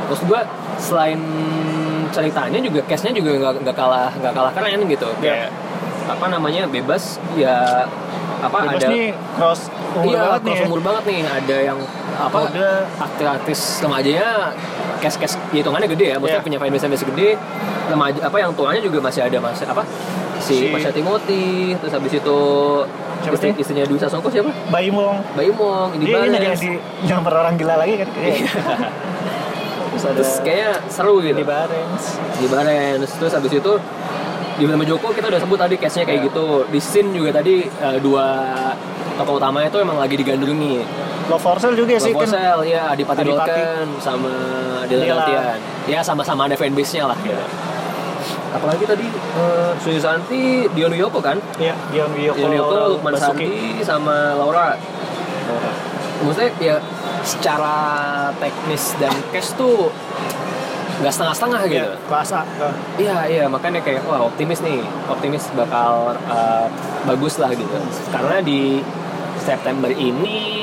maksud 0.07 0.27
gua 0.27 0.41
selain 0.79 1.21
ceritanya 2.09 2.59
juga 2.59 2.81
case-nya 2.87 3.13
juga 3.13 3.53
nggak 3.53 3.77
kalah 3.77 4.11
nggak 4.15 4.33
kalah 4.33 4.53
keren 4.55 4.81
gitu. 4.87 5.09
Iya. 5.21 5.51
Kayak 5.51 5.51
apa 6.09 6.25
namanya? 6.29 6.63
bebas 6.65 7.21
ya 7.37 7.85
apa 8.39 8.59
Bebas 8.65 8.79
ada 8.81 8.87
nih 8.89 9.11
cross 9.35 9.61
umur 9.99 10.15
iya, 10.15 10.21
banget 10.23 10.41
nih. 10.41 10.47
cross 10.47 10.63
ya. 10.63 10.67
umur 10.67 10.81
banget 10.81 11.05
nih. 11.05 11.21
Ada 11.27 11.57
yang 11.65 11.79
apa? 12.17 12.39
Artis-artis 12.99 13.61
remajanya 13.83 14.29
case-case 14.99 15.37
hitungannya 15.53 15.87
gede 15.91 16.07
ya, 16.11 16.17
maksudnya 16.19 16.41
Iya. 16.41 16.47
punya 16.47 16.59
fanbase 16.59 16.87
base 16.89 17.05
gede. 17.07 17.29
Remaja 17.89 18.19
apa 18.21 18.37
yang 18.37 18.51
tuanya 18.53 18.81
juga 18.81 18.99
masih 19.01 19.23
ada 19.23 19.39
masih 19.39 19.67
apa? 19.67 19.83
Si, 20.39 20.55
Si- 20.55 20.71
Pasha 20.71 20.91
Timothy, 20.91 21.75
terus 21.77 21.93
habis 21.93 22.13
itu 22.15 22.41
Siapa 23.19 23.35
istri, 23.35 23.49
sih? 23.49 23.61
istrinya 23.61 23.85
Dwi 23.85 23.99
Sasongko 23.99 24.29
siapa? 24.29 24.51
Bayi 24.69 24.89
Mong. 24.89 25.17
Bayi 25.35 25.51
Mong, 25.51 25.89
ini 25.95 26.05
Dia 26.05 26.19
ini 26.21 26.37
Barnes. 26.39 26.59
jadi 26.59 26.71
nyamper 27.05 27.33
orang 27.35 27.55
gila 27.55 27.75
lagi 27.77 27.95
kan. 27.99 28.09
Iya. 28.15 28.49
Terus 29.89 30.03
ada 30.05 30.15
Terus 30.15 30.33
kayaknya 30.41 30.71
seru 30.87 31.15
gitu. 31.19 31.35
di 31.35 31.45
Barens. 31.45 32.05
Di 32.37 32.47
Barnes. 32.47 33.11
Terus 33.11 33.33
habis 33.33 33.53
itu 33.53 33.73
di 34.55 34.65
film 34.65 34.83
Joko 34.85 35.11
kita 35.11 35.27
udah 35.29 35.39
sebut 35.39 35.55
tadi 35.57 35.75
case-nya 35.77 36.05
kayak 36.05 36.21
Iya. 36.21 36.27
gitu. 36.31 36.47
Di 36.67 36.79
scene 36.79 37.11
juga 37.11 37.31
tadi 37.33 37.55
eh, 37.65 37.99
dua 37.99 38.27
tokoh 39.15 39.37
utamanya 39.37 39.67
itu 39.69 39.79
emang 39.79 39.99
lagi 39.99 40.15
digandrungi. 40.15 40.77
Love 41.29 41.43
for 41.43 41.59
Sale 41.59 41.75
juga 41.75 41.99
sih 41.99 42.11
Love 42.11 42.25
kan. 42.25 42.29
Sale, 42.31 42.65
ya 42.65 42.89
Adipati 42.89 43.21
Adipati. 43.21 43.51
Dolken 43.53 43.87
sama 43.99 44.33
Dila. 44.87 45.05
Dantian. 45.05 45.59
Ya 45.85 46.01
sama-sama 46.01 46.47
ada 46.47 46.55
fanbase-nya 46.55 47.05
lah 47.07 47.19
gitu. 47.21 47.43
Apalagi 48.49 48.85
tadi 48.85 49.07
uh, 49.37 49.73
Susanti, 49.77 50.65
Dion 50.73 50.93
Wiyoko 50.93 51.21
kan? 51.21 51.37
Iya, 51.61 51.77
Dion 51.93 52.11
Wiyoko, 52.17 52.39
Dion 52.39 52.51
Wiyoko, 52.53 52.77
Lukman. 52.97 53.13
Sardi, 53.17 53.81
sama 53.85 54.33
Laura. 54.35 54.73
Maksudnya 56.19 56.51
ya 56.59 56.77
secara 57.23 57.77
teknis 58.43 58.97
dan 58.99 59.15
cash 59.31 59.55
tuh 59.55 59.93
nggak 60.99 61.15
setengah-setengah 61.15 61.61
Iya, 61.63 61.71
gitu. 61.71 61.93
kelas 62.11 62.31
A. 62.35 62.43
Iya 62.99 63.17
iya 63.31 63.45
makanya 63.47 63.79
kayak 63.87 64.03
wah 64.03 64.27
optimis 64.27 64.59
nih 64.67 64.83
optimis 65.07 65.47
bakal 65.55 66.19
uh, 66.27 66.67
bagus 67.07 67.39
lah 67.39 67.55
gitu 67.55 67.71
karena 68.11 68.43
di 68.43 68.83
September 69.39 69.87
ini 69.95 70.58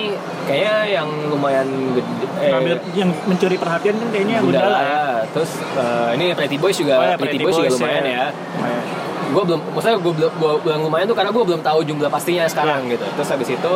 kayaknya 0.46 0.75
yang 0.94 1.10
lumayan 1.28 1.68
gede 1.92 2.25
eh, 2.38 2.50
Ngambil 2.50 2.75
yang 2.94 3.10
mencuri 3.25 3.56
perhatian 3.56 3.96
kan 3.96 4.08
kayaknya 4.10 4.36
Gundala 4.40 4.62
Gundala 4.62 4.80
ya. 4.80 5.04
terus 5.30 5.52
uh, 5.74 6.10
ini 6.14 6.25
Pretty 6.32 6.58
Boys 6.58 6.78
juga 6.78 6.94
Oh 6.96 7.04
ya, 7.04 7.16
Pretty, 7.16 7.36
Pretty 7.36 7.44
Boys, 7.44 7.56
juga 7.56 7.68
Boys 7.68 7.78
lumayan 7.78 8.04
ya. 8.04 8.14
ya, 8.14 8.25
Lumayan. 8.32 8.84
gue 9.25 9.44
belum 9.44 9.60
maksudnya 9.68 9.98
gue 9.98 10.14
belum 10.14 10.32
gua 10.38 10.52
bilang 10.62 10.82
lumayan 10.82 11.06
tuh 11.06 11.18
karena 11.18 11.32
gue 11.32 11.44
belum 11.44 11.62
tahu 11.62 11.80
jumlah 11.84 12.10
pastinya 12.10 12.46
sekarang 12.46 12.86
Iya. 12.86 12.94
gitu 12.94 13.06
terus 13.12 13.30
habis 13.30 13.50
itu 13.50 13.74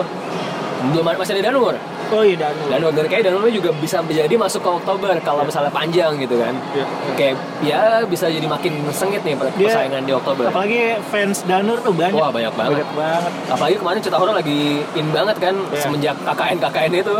belum 0.88 1.04
masih 1.04 1.34
ada 1.36 1.44
Danur 1.44 1.76
Oh 2.10 2.22
iya 2.22 2.36
Danu. 2.36 2.90
Dan 2.90 3.06
kayak 3.06 3.24
Danur 3.24 3.46
juga 3.48 3.70
bisa 3.76 4.02
menjadi 4.02 4.34
masuk 4.34 4.60
ke 4.60 4.70
Oktober 4.72 5.14
kalau 5.22 5.42
misalnya 5.44 5.70
panjang 5.70 6.18
gitu 6.18 6.36
kan 6.36 6.54
Iya. 6.74 6.86
kayak 7.14 7.34
ya 7.62 7.80
bisa 8.04 8.26
jadi 8.28 8.44
makin 8.44 8.74
sengit 8.90 9.22
nih 9.22 9.38
Dia- 9.38 9.70
persaingan 9.70 10.04
di 10.04 10.12
Oktober 10.12 10.50
Apalagi 10.50 10.98
fans 11.08 11.46
Danur 11.46 11.78
tuh 11.80 11.94
banyak. 11.94 12.14
Wah 12.14 12.30
banyak 12.30 12.50
banget. 12.52 12.72
Banyak 12.76 12.90
banget. 12.94 13.32
Apalagi 13.48 13.76
kemarin 13.78 14.00
cerita 14.00 14.18
horor 14.18 14.34
lagi 14.34 14.60
in 14.94 15.08
banget 15.10 15.38
kan 15.38 15.56
Iya. 15.56 15.80
semenjak 15.80 16.16
KKN 16.20 16.58
KKN 16.60 16.92
itu. 16.96 17.16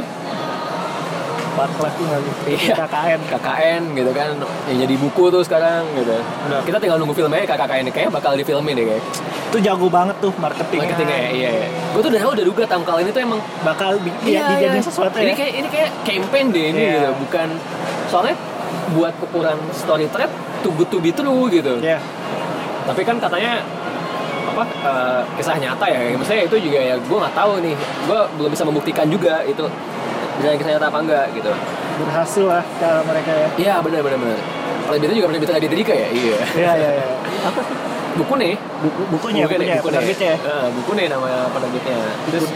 Gitu 1.68 2.70
Iya. 2.70 2.74
KKN. 2.78 3.20
KKN 3.28 3.82
gitu 3.94 4.12
kan. 4.12 4.32
Yang 4.66 4.78
jadi 4.84 4.96
buku 4.98 5.24
tuh 5.30 5.42
sekarang 5.42 5.84
gitu. 5.94 6.16
Benar. 6.16 6.62
kita 6.64 6.78
tinggal 6.78 6.98
nunggu 6.98 7.14
filmnya 7.14 7.44
KKN 7.44 7.82
ini 7.82 7.92
kayaknya 7.92 8.12
bakal 8.12 8.32
difilmin 8.34 8.74
deh 8.74 8.86
kayak. 8.88 9.04
Itu 9.50 9.58
jago 9.60 9.88
banget 9.88 10.16
tuh 10.20 10.32
marketingnya. 10.36 10.86
Marketingnya 10.88 11.18
ya, 11.18 11.30
iya 11.32 11.50
iya. 11.52 11.68
Gue 11.92 12.02
tuh 12.02 12.12
awal 12.14 12.34
udah 12.34 12.46
duga 12.46 12.64
tahun 12.64 12.84
kali 12.84 13.00
ini 13.02 13.12
tuh 13.12 13.22
emang 13.24 13.40
bakal 13.60 13.98
bi- 13.98 14.14
iya, 14.24 14.46
dijadiin 14.52 14.84
sesuatu 14.84 15.18
ini 15.18 15.26
ya 15.26 15.36
kayak 15.36 15.54
ini 15.56 15.68
kayak 15.68 15.90
campaign 16.04 16.46
deh 16.50 16.66
ini 16.68 16.80
Iya. 16.80 16.94
gitu. 16.94 17.10
Bukan 17.20 17.48
soalnya 18.08 18.36
buat 18.90 19.14
ukuran 19.20 19.58
story 19.72 20.06
thread 20.08 20.30
too 20.60 20.70
good 20.72 20.88
to 20.88 20.98
be 20.98 21.10
true 21.10 21.50
gitu. 21.50 21.78
Iya. 21.80 21.98
tapi 22.82 23.06
kan 23.06 23.18
katanya 23.18 23.62
apa 24.50 24.66
eh, 24.66 25.22
kisah 25.36 25.56
nyata 25.56 25.86
ya. 25.86 25.98
Maksudnya 26.12 26.42
itu 26.44 26.58
juga 26.60 26.80
ya 26.80 26.96
gue 26.98 27.18
nggak 27.20 27.36
tahu 27.36 27.52
nih. 27.60 27.76
Gue 28.06 28.20
belum 28.34 28.50
bisa 28.50 28.64
membuktikan 28.64 29.06
juga 29.06 29.42
itu 29.44 29.62
bisa 30.40 30.56
kisah 30.56 30.72
nyata 30.80 30.88
apa 30.88 31.00
enggak 31.04 31.26
gitu. 31.36 31.52
Berhasil 32.00 32.46
lah 32.48 32.64
cara 32.80 33.04
mereka 33.04 33.32
ya. 33.36 33.48
Iya 33.60 33.74
benar 33.84 34.00
benar 34.02 34.18
benar. 34.24 34.40
Penerbitnya 34.88 35.16
juga 35.20 35.28
penerbit 35.36 35.50
Raditya 35.52 35.78
Dika 35.78 35.94
ya? 35.94 36.08
Iya. 36.10 36.38
Iya 36.56 36.72
iya 36.80 36.90
iya. 36.96 37.06
Apa? 37.44 37.62
Buku 38.18 38.34
nih. 38.40 38.54
Buku 38.58 39.02
bukunya 39.14 39.44
buku 39.46 39.54
nih, 39.60 39.68
bukunya 39.84 40.00
buku 40.02 40.16
nih. 40.16 40.32
ya? 40.32 40.36
Buku 40.74 40.92
nih 40.96 41.06
nama 41.12 41.30
penerbitnya. 41.52 42.00
Terus? 42.32 42.50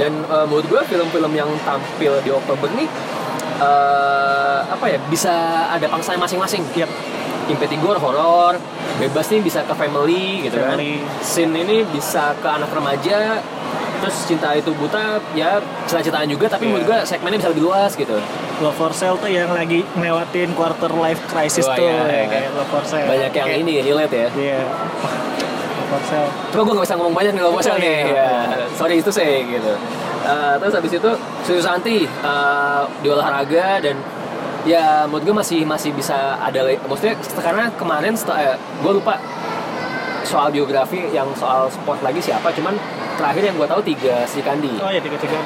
Dan 0.00 0.12
eh, 0.24 0.44
menurut 0.48 0.66
gue 0.70 0.80
film-film 0.88 1.32
yang 1.36 1.50
tampil 1.66 2.12
di 2.24 2.30
Oktober 2.32 2.68
nih 2.72 2.88
eh, 3.60 4.58
apa 4.64 4.86
ya 4.86 4.98
bisa 5.10 5.34
ada 5.68 5.86
pangsanya 5.90 6.24
masing-masing. 6.24 6.62
Yap. 6.78 6.88
Impetigore 7.50 7.98
horor 7.98 8.54
bebas 9.02 9.26
nih 9.32 9.42
bisa 9.42 9.66
ke 9.66 9.74
family 9.74 10.46
gitu 10.46 10.60
Family. 10.60 11.02
kan 11.02 11.24
scene 11.24 11.56
ini 11.56 11.82
bisa 11.88 12.36
ke 12.38 12.46
anak 12.46 12.70
remaja 12.70 13.42
terus 14.00 14.16
cinta 14.24 14.48
itu 14.52 14.72
buta 14.72 14.98
ya 15.32 15.56
cerita-citaan 15.84 16.26
juga 16.26 16.48
tapi 16.48 16.64
Iya. 16.64 16.70
menurut 16.70 16.86
gue 16.86 16.98
segmennya 17.04 17.38
bisa 17.38 17.50
lebih 17.50 17.64
luas 17.64 17.92
gitu 17.92 18.16
Love 18.58 18.74
for 18.74 18.92
Sale 18.92 19.16
tuh 19.16 19.28
yang 19.28 19.48
lagi 19.50 19.84
ngelewatin 19.94 20.52
quarter 20.52 20.92
life 20.94 21.20
crisis 21.26 21.64
Wah, 21.64 21.76
tuh 21.76 21.84
iya, 21.84 22.00
ya, 22.00 22.08
iya. 22.10 22.24
kayak 22.26 22.48
Love 22.54 22.70
for 22.70 22.82
Sale 22.82 23.06
banyak 23.06 23.30
yang 23.30 23.46
Kayak- 23.46 23.62
ini 23.62 23.72
relate 23.82 24.14
ya 24.14 24.28
iya 24.34 24.60
Love 24.60 25.88
for 25.88 26.02
Sale 26.04 26.28
Cuma 26.50 26.60
gue 26.62 26.74
gak 26.74 26.84
bisa 26.84 26.96
ngomong 26.96 27.14
banyak 27.14 27.32
nih 27.32 27.40
kalau 27.40 27.52
Betul, 27.52 27.68
bosan 27.68 27.78
nih. 27.78 28.00
iya. 28.06 28.28
Ya, 28.50 28.64
sorry 28.72 28.94
itu 28.96 29.10
saya 29.10 29.36
gitu. 29.40 29.72
Eh, 30.20 30.54
terus 30.56 30.74
habis 30.74 30.92
itu 30.92 31.10
Suyu 31.42 31.60
Santi 31.60 31.96
eh, 32.04 32.80
di 33.00 33.08
olahraga 33.08 33.80
dan 33.80 33.96
ya 34.62 35.04
menurut 35.04 35.24
gue 35.24 35.34
masih 35.34 35.60
masih 35.64 35.90
bisa 35.90 36.36
ada 36.36 36.60
maksudnya 36.84 37.16
karena 37.34 37.72
kemarin 37.74 38.12
setelah 38.12 38.54
gue 38.54 38.92
lupa 38.92 39.16
soal 40.22 40.48
biografi 40.48 41.08
yang 41.08 41.26
soal 41.32 41.66
sport 41.66 41.98
lagi 42.00 42.20
siapa 42.20 42.52
cuman 42.52 42.76
terakhir 43.20 43.42
yang 43.44 43.56
gue 43.60 43.68
tahu 43.68 43.80
tiga 43.84 44.14
Sri 44.24 44.40
Kandi. 44.40 44.72
Oh 44.80 44.88
ya 44.88 44.96
tiga 44.98 45.20
tiga 45.20 45.36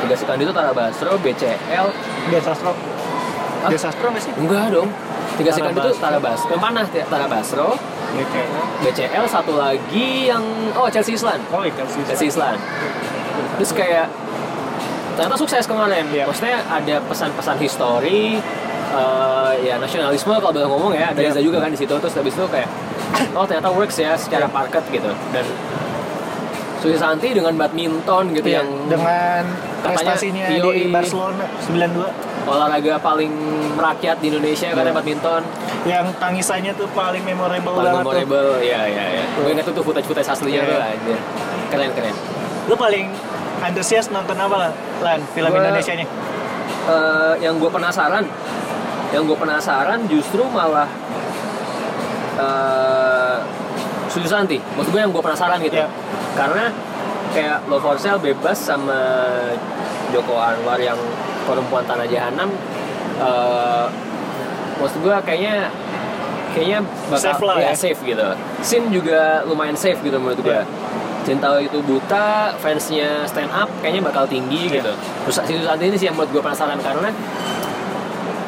tiga 0.00 0.14
Sri 0.16 0.24
Kandi 0.24 0.42
itu 0.48 0.54
Tara 0.56 0.72
Basro 0.72 1.12
BCL 1.20 1.86
dia 2.32 2.40
sastro. 2.40 2.72
Hah? 2.72 3.68
dia 3.68 3.76
sastro 3.76 4.06
nggak 4.08 4.22
sih? 4.24 4.32
Enggak 4.40 4.72
dong. 4.72 4.88
Tiga 5.36 5.50
Tara 5.52 5.64
Kandi 5.68 5.78
itu. 5.84 5.92
Tara 6.00 6.18
Basro. 6.18 6.48
Yang 6.48 6.62
mana? 6.64 6.80
Tara 6.88 7.26
Basro. 7.28 7.68
Oke. 8.08 8.42
BCL 8.82 9.24
satu 9.28 9.52
lagi 9.54 10.32
yang 10.32 10.40
oh 10.72 10.88
Chelsea 10.88 11.12
Island 11.12 11.44
oh 11.52 11.60
itu 11.60 11.84
sih 11.92 12.00
Chelsea 12.08 12.32
Island 12.32 12.56
terus 13.60 13.76
kayak 13.76 14.08
ternyata 15.12 15.36
sukses 15.36 15.66
kemarin. 15.68 16.08
Iya. 16.08 16.24
maksudnya 16.24 16.62
ada 16.64 16.96
pesan-pesan 17.04 17.58
histori 17.60 18.38
eh, 18.88 19.52
ya 19.60 19.76
nasionalisme 19.76 20.30
kalau 20.30 20.54
boleh 20.54 20.68
ngomong 20.70 20.92
ya. 20.96 21.12
Ada 21.12 21.20
Iya. 21.20 21.28
Reza 21.36 21.40
juga 21.44 21.58
kan 21.60 21.68
di 21.68 21.76
situ. 21.76 21.90
Terus 21.92 22.14
habis 22.16 22.32
itu 22.32 22.46
kayak 22.48 22.70
oh 23.36 23.44
ternyata 23.44 23.68
works 23.68 23.98
ya 24.00 24.16
secara 24.16 24.46
Iya. 24.48 24.54
market 24.56 24.82
gitu. 24.88 25.10
Dan 25.34 25.44
Susi 26.78 26.94
Santi 26.94 27.28
dengan 27.30 27.52
badminton 27.52 28.24
gitu 28.32 28.46
Iya, 28.46 28.62
yang 28.62 28.68
dengan 28.86 29.42
katanya 29.78 29.96
prestasinya 30.14 30.44
yoi. 30.52 30.78
di 30.78 30.84
Barcelona 30.88 31.44
92 31.66 32.06
olahraga 32.46 32.94
paling 32.98 33.32
merakyat 33.74 34.16
di 34.18 34.26
Indonesia 34.28 34.66
Iya. 34.66 34.74
karena 34.74 34.90
badminton 34.92 35.42
yang 35.84 36.04
tangisannya 36.16 36.72
tuh 36.72 36.86
paling 36.92 37.20
memorable 37.20 37.74
paling 37.74 37.84
banget 37.84 37.98
tuh. 38.00 38.12
memorable 38.14 38.50
ya 38.60 38.80
ya 38.84 39.04
ya 39.12 39.24
gue 39.28 39.50
ingat 39.50 39.66
tuh 39.66 39.82
footage 39.82 40.06
footage 40.06 40.28
aslinya 40.28 40.60
Iya. 40.60 40.70
tuh 40.70 40.78
anjir 40.80 41.18
keren 41.68 41.90
keren 41.92 42.14
Lu 42.64 42.76
paling 42.76 43.08
antusias 43.58 44.06
nonton 44.08 44.36
apa 44.36 44.56
lah? 44.58 44.70
Lan, 45.00 45.18
film 45.30 45.48
Gua- 45.48 45.58
Indonesia 45.60 45.94
nya 45.94 46.06
Eh, 46.86 47.34
yang 47.42 47.56
gue 47.56 47.68
penasaran 47.68 48.24
yang 49.08 49.22
gue 49.22 49.34
penasaran 49.34 49.98
justru 50.04 50.40
malah 50.46 50.88
uh, 52.38 53.36
Susanti 54.08 54.56
maksud 54.72 54.88
gue 54.88 54.96
yang 54.98 55.10
gue 55.10 55.20
penasaran 55.20 55.60
gitu 55.60 55.76
Iya. 55.76 55.88
Karena 56.38 56.70
kayak 57.34 57.66
Love 57.66 57.82
for 57.82 57.98
Sale 57.98 58.22
bebas 58.22 58.54
sama 58.56 58.94
Joko 60.08 60.38
Anwar 60.38 60.78
yang 60.78 60.96
perempuan 61.42 61.82
tanah 61.82 62.06
jahanam 62.06 62.48
eh, 63.18 63.84
maksud 64.78 65.02
gue 65.02 65.16
kayaknya 65.26 65.66
kayaknya 66.54 66.78
bakal 67.10 67.34
Safe 67.34 67.42
lah 67.42 67.56
ya, 67.58 67.68
ya. 67.68 67.74
safe 67.74 68.00
gitu 68.00 68.26
Sin 68.62 68.82
juga 68.88 69.42
lumayan 69.44 69.74
safe 69.74 69.98
gitu 70.00 70.16
menurut 70.16 70.38
gue 70.38 70.54
Iya. 70.54 70.64
Cinta 71.26 71.60
itu 71.60 71.84
buta, 71.84 72.56
fansnya 72.56 73.28
stand 73.28 73.52
up 73.52 73.68
kayaknya 73.84 74.00
bakal 74.00 74.24
tinggi 74.24 74.64
Iya. 74.64 74.80
gitu. 74.80 74.92
Terus 75.28 75.36
si 75.44 75.52
Susanti 75.60 75.84
ini 75.84 75.96
sih 75.98 76.06
yang 76.08 76.16
buat 76.16 76.30
gue 76.30 76.40
penasaran 76.40 76.80
karena 76.80 77.12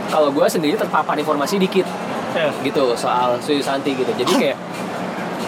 kalau 0.08 0.32
gue 0.32 0.46
sendiri 0.48 0.74
terpapar 0.74 1.12
informasi 1.14 1.60
dikit 1.60 1.84
Ya. 2.30 2.46
gitu 2.62 2.94
soal 2.94 3.36
Suyu 3.42 3.58
Santi 3.60 3.90
gitu. 3.92 4.06
Jadi 4.14 4.32
kayak 4.32 4.56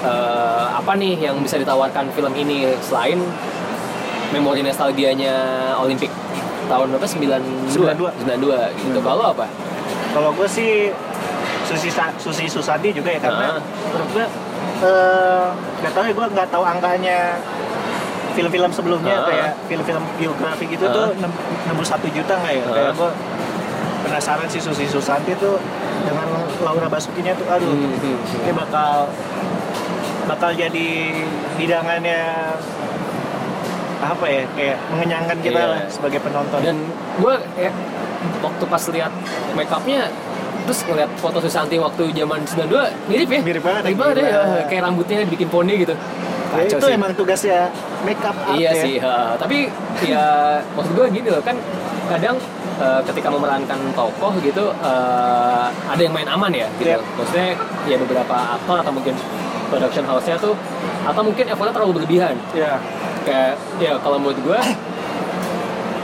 eh, 0.02 0.66
apa 0.72 0.92
nih 0.94 1.14
yang 1.20 1.38
bisa 1.38 1.56
ditawarkan 1.56 2.10
film 2.10 2.32
ini 2.34 2.56
selain 2.80 3.18
memori 4.30 4.60
nostalgianya 4.60 5.34
Olimpik 5.76 6.08
tahun 6.64 6.88
berapa 6.90 7.04
92 7.04 7.68
92 7.68 8.78
gitu. 8.78 8.98
Hmm. 8.98 9.04
Kalau 9.04 9.24
apa? 9.28 9.46
Kalau 10.10 10.30
gue 10.32 10.48
sih 10.48 10.88
Susi 11.62 11.88
Sa- 11.88 12.12
Susi 12.16 12.44
Susanti 12.46 12.90
juga 12.90 13.08
ya 13.08 13.20
karena 13.20 13.46
Ah. 13.50 13.60
menurut 13.88 14.10
gue 14.12 14.26
eh, 14.82 15.46
nggak 15.78 15.92
tahu 15.92 16.04
ya 16.04 16.12
gue 16.12 16.26
nggak 16.32 16.48
tahu 16.48 16.64
angkanya 16.64 17.18
film-film 18.32 18.70
sebelumnya 18.70 19.14
Ah. 19.14 19.26
kayak 19.26 19.50
film-film 19.66 20.02
biografi 20.16 20.64
gitu 20.66 20.84
Ah. 20.84 20.92
tuh 20.92 21.06
nem- 21.16 21.38
nembus 21.66 21.86
satu 21.86 22.08
juta 22.08 22.34
nggak 22.34 22.52
ya? 22.52 22.62
Ah. 22.62 22.72
Kayak 22.72 22.92
gue 22.94 23.10
penasaran 24.02 24.48
sih 24.48 24.58
Susi 24.58 24.84
Susanti 24.84 25.32
tuh 25.34 25.60
dengan 26.02 26.26
Laura 26.58 26.88
Basukinya 26.88 27.30
tuh 27.32 27.46
aduh 27.46 27.68
Hmm, 27.68 27.94
hmm, 27.94 28.16
hmm. 28.18 28.42
ini 28.42 28.52
bakal 28.52 29.06
bakal 30.24 30.50
jadi 30.52 30.88
hidangannya 31.56 32.20
apa 34.02 34.26
ya 34.26 34.42
kayak 34.52 34.76
mengenyangkan 34.88 35.38
kita 35.40 35.56
Iya. 35.56 35.66
lah 35.68 35.80
sebagai 35.86 36.18
penonton 36.18 36.58
Dan 36.58 36.76
gue 37.16 37.34
kayak 37.54 37.74
waktu 38.40 38.64
pas 38.66 38.82
lihat 38.90 39.12
make 39.54 39.70
upnya 39.70 40.10
terus 40.62 40.78
ngeliat 40.84 41.10
foto 41.18 41.38
Susanti 41.38 41.74
waktu 41.76 42.10
zaman 42.12 42.42
92 42.44 43.10
mirip 43.10 43.28
ya 43.28 43.40
Mirip 43.40 43.62
banget, 43.62 43.82
mirip 43.84 43.98
banget 43.98 44.16
ya 44.20 44.42
kayak 44.64 44.82
rambutnya 44.84 45.22
dibikin 45.22 45.48
poni 45.48 45.74
gitu 45.80 45.94
Ya, 46.52 46.68
Kacau 46.68 46.76
itu 46.76 46.84
sih. 46.84 46.92
emang 46.92 47.12
tugasnya 47.16 47.72
make 48.04 48.20
up 48.20 48.36
art 48.36 48.60
iya 48.60 48.70
ya. 48.70 48.82
sih 48.84 49.00
ha. 49.00 49.32
tapi 49.40 49.72
ya 50.04 50.20
maksud 50.76 50.92
gue 50.92 51.06
gini 51.08 51.32
loh 51.32 51.40
kan 51.40 51.56
kadang 52.06 52.36
eh, 52.76 53.00
ketika 53.08 53.32
memerankan 53.32 53.80
tokoh 53.96 54.36
gitu 54.36 54.68
eh, 54.68 55.64
ada 55.88 55.96
yang 55.96 56.12
main 56.12 56.28
aman 56.28 56.52
ya 56.52 56.68
gitu 56.76 56.92
Iya. 56.92 57.00
maksudnya 57.16 57.46
ya 57.88 57.96
beberapa 57.96 58.36
aktor 58.52 58.76
atau 58.78 58.92
mungkin 58.92 59.16
production 59.72 60.04
house-nya 60.04 60.36
tuh 60.36 60.52
atau 61.02 61.22
mungkin 61.22 61.48
effortnya 61.48 61.72
terlalu 61.72 61.92
berlebihan 61.96 62.36
Ya. 62.52 62.76
kayak 63.22 63.56
ya 63.78 63.96
kalau 63.96 64.20
menurut 64.20 64.36
gue 64.38 64.58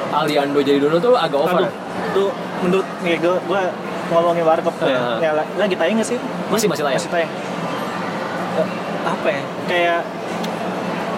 Aliando 0.08 0.58
jadi 0.58 0.80
dulu 0.80 0.96
tuh 0.98 1.14
agak 1.14 1.36
over 1.36 1.60
Aduh, 1.60 1.70
itu 2.08 2.24
menurut 2.58 2.86
nih 2.98 3.20
gue 3.20 3.34
gue 3.38 3.62
ngomongin 4.08 4.40
warkop 4.42 4.72
tuh 4.74 4.88
ya. 4.88 4.96
Iya. 4.96 5.12
Ya, 5.20 5.30
la- 5.36 5.52
lagi 5.58 5.76
tayang 5.76 6.00
nggak 6.00 6.08
sih? 6.08 6.18
Masih- 6.48 6.64
masih 6.66 6.80
tayang. 6.80 6.96
Masih 6.96 7.12
tayang. 7.12 7.30
Eh, 8.56 8.66
apa 9.04 9.28
ya? 9.28 9.42
Kayak 9.68 10.00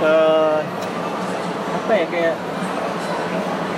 eh 0.01 0.59
apa 1.71 1.93
ya 1.95 2.05
kayak 2.09 2.35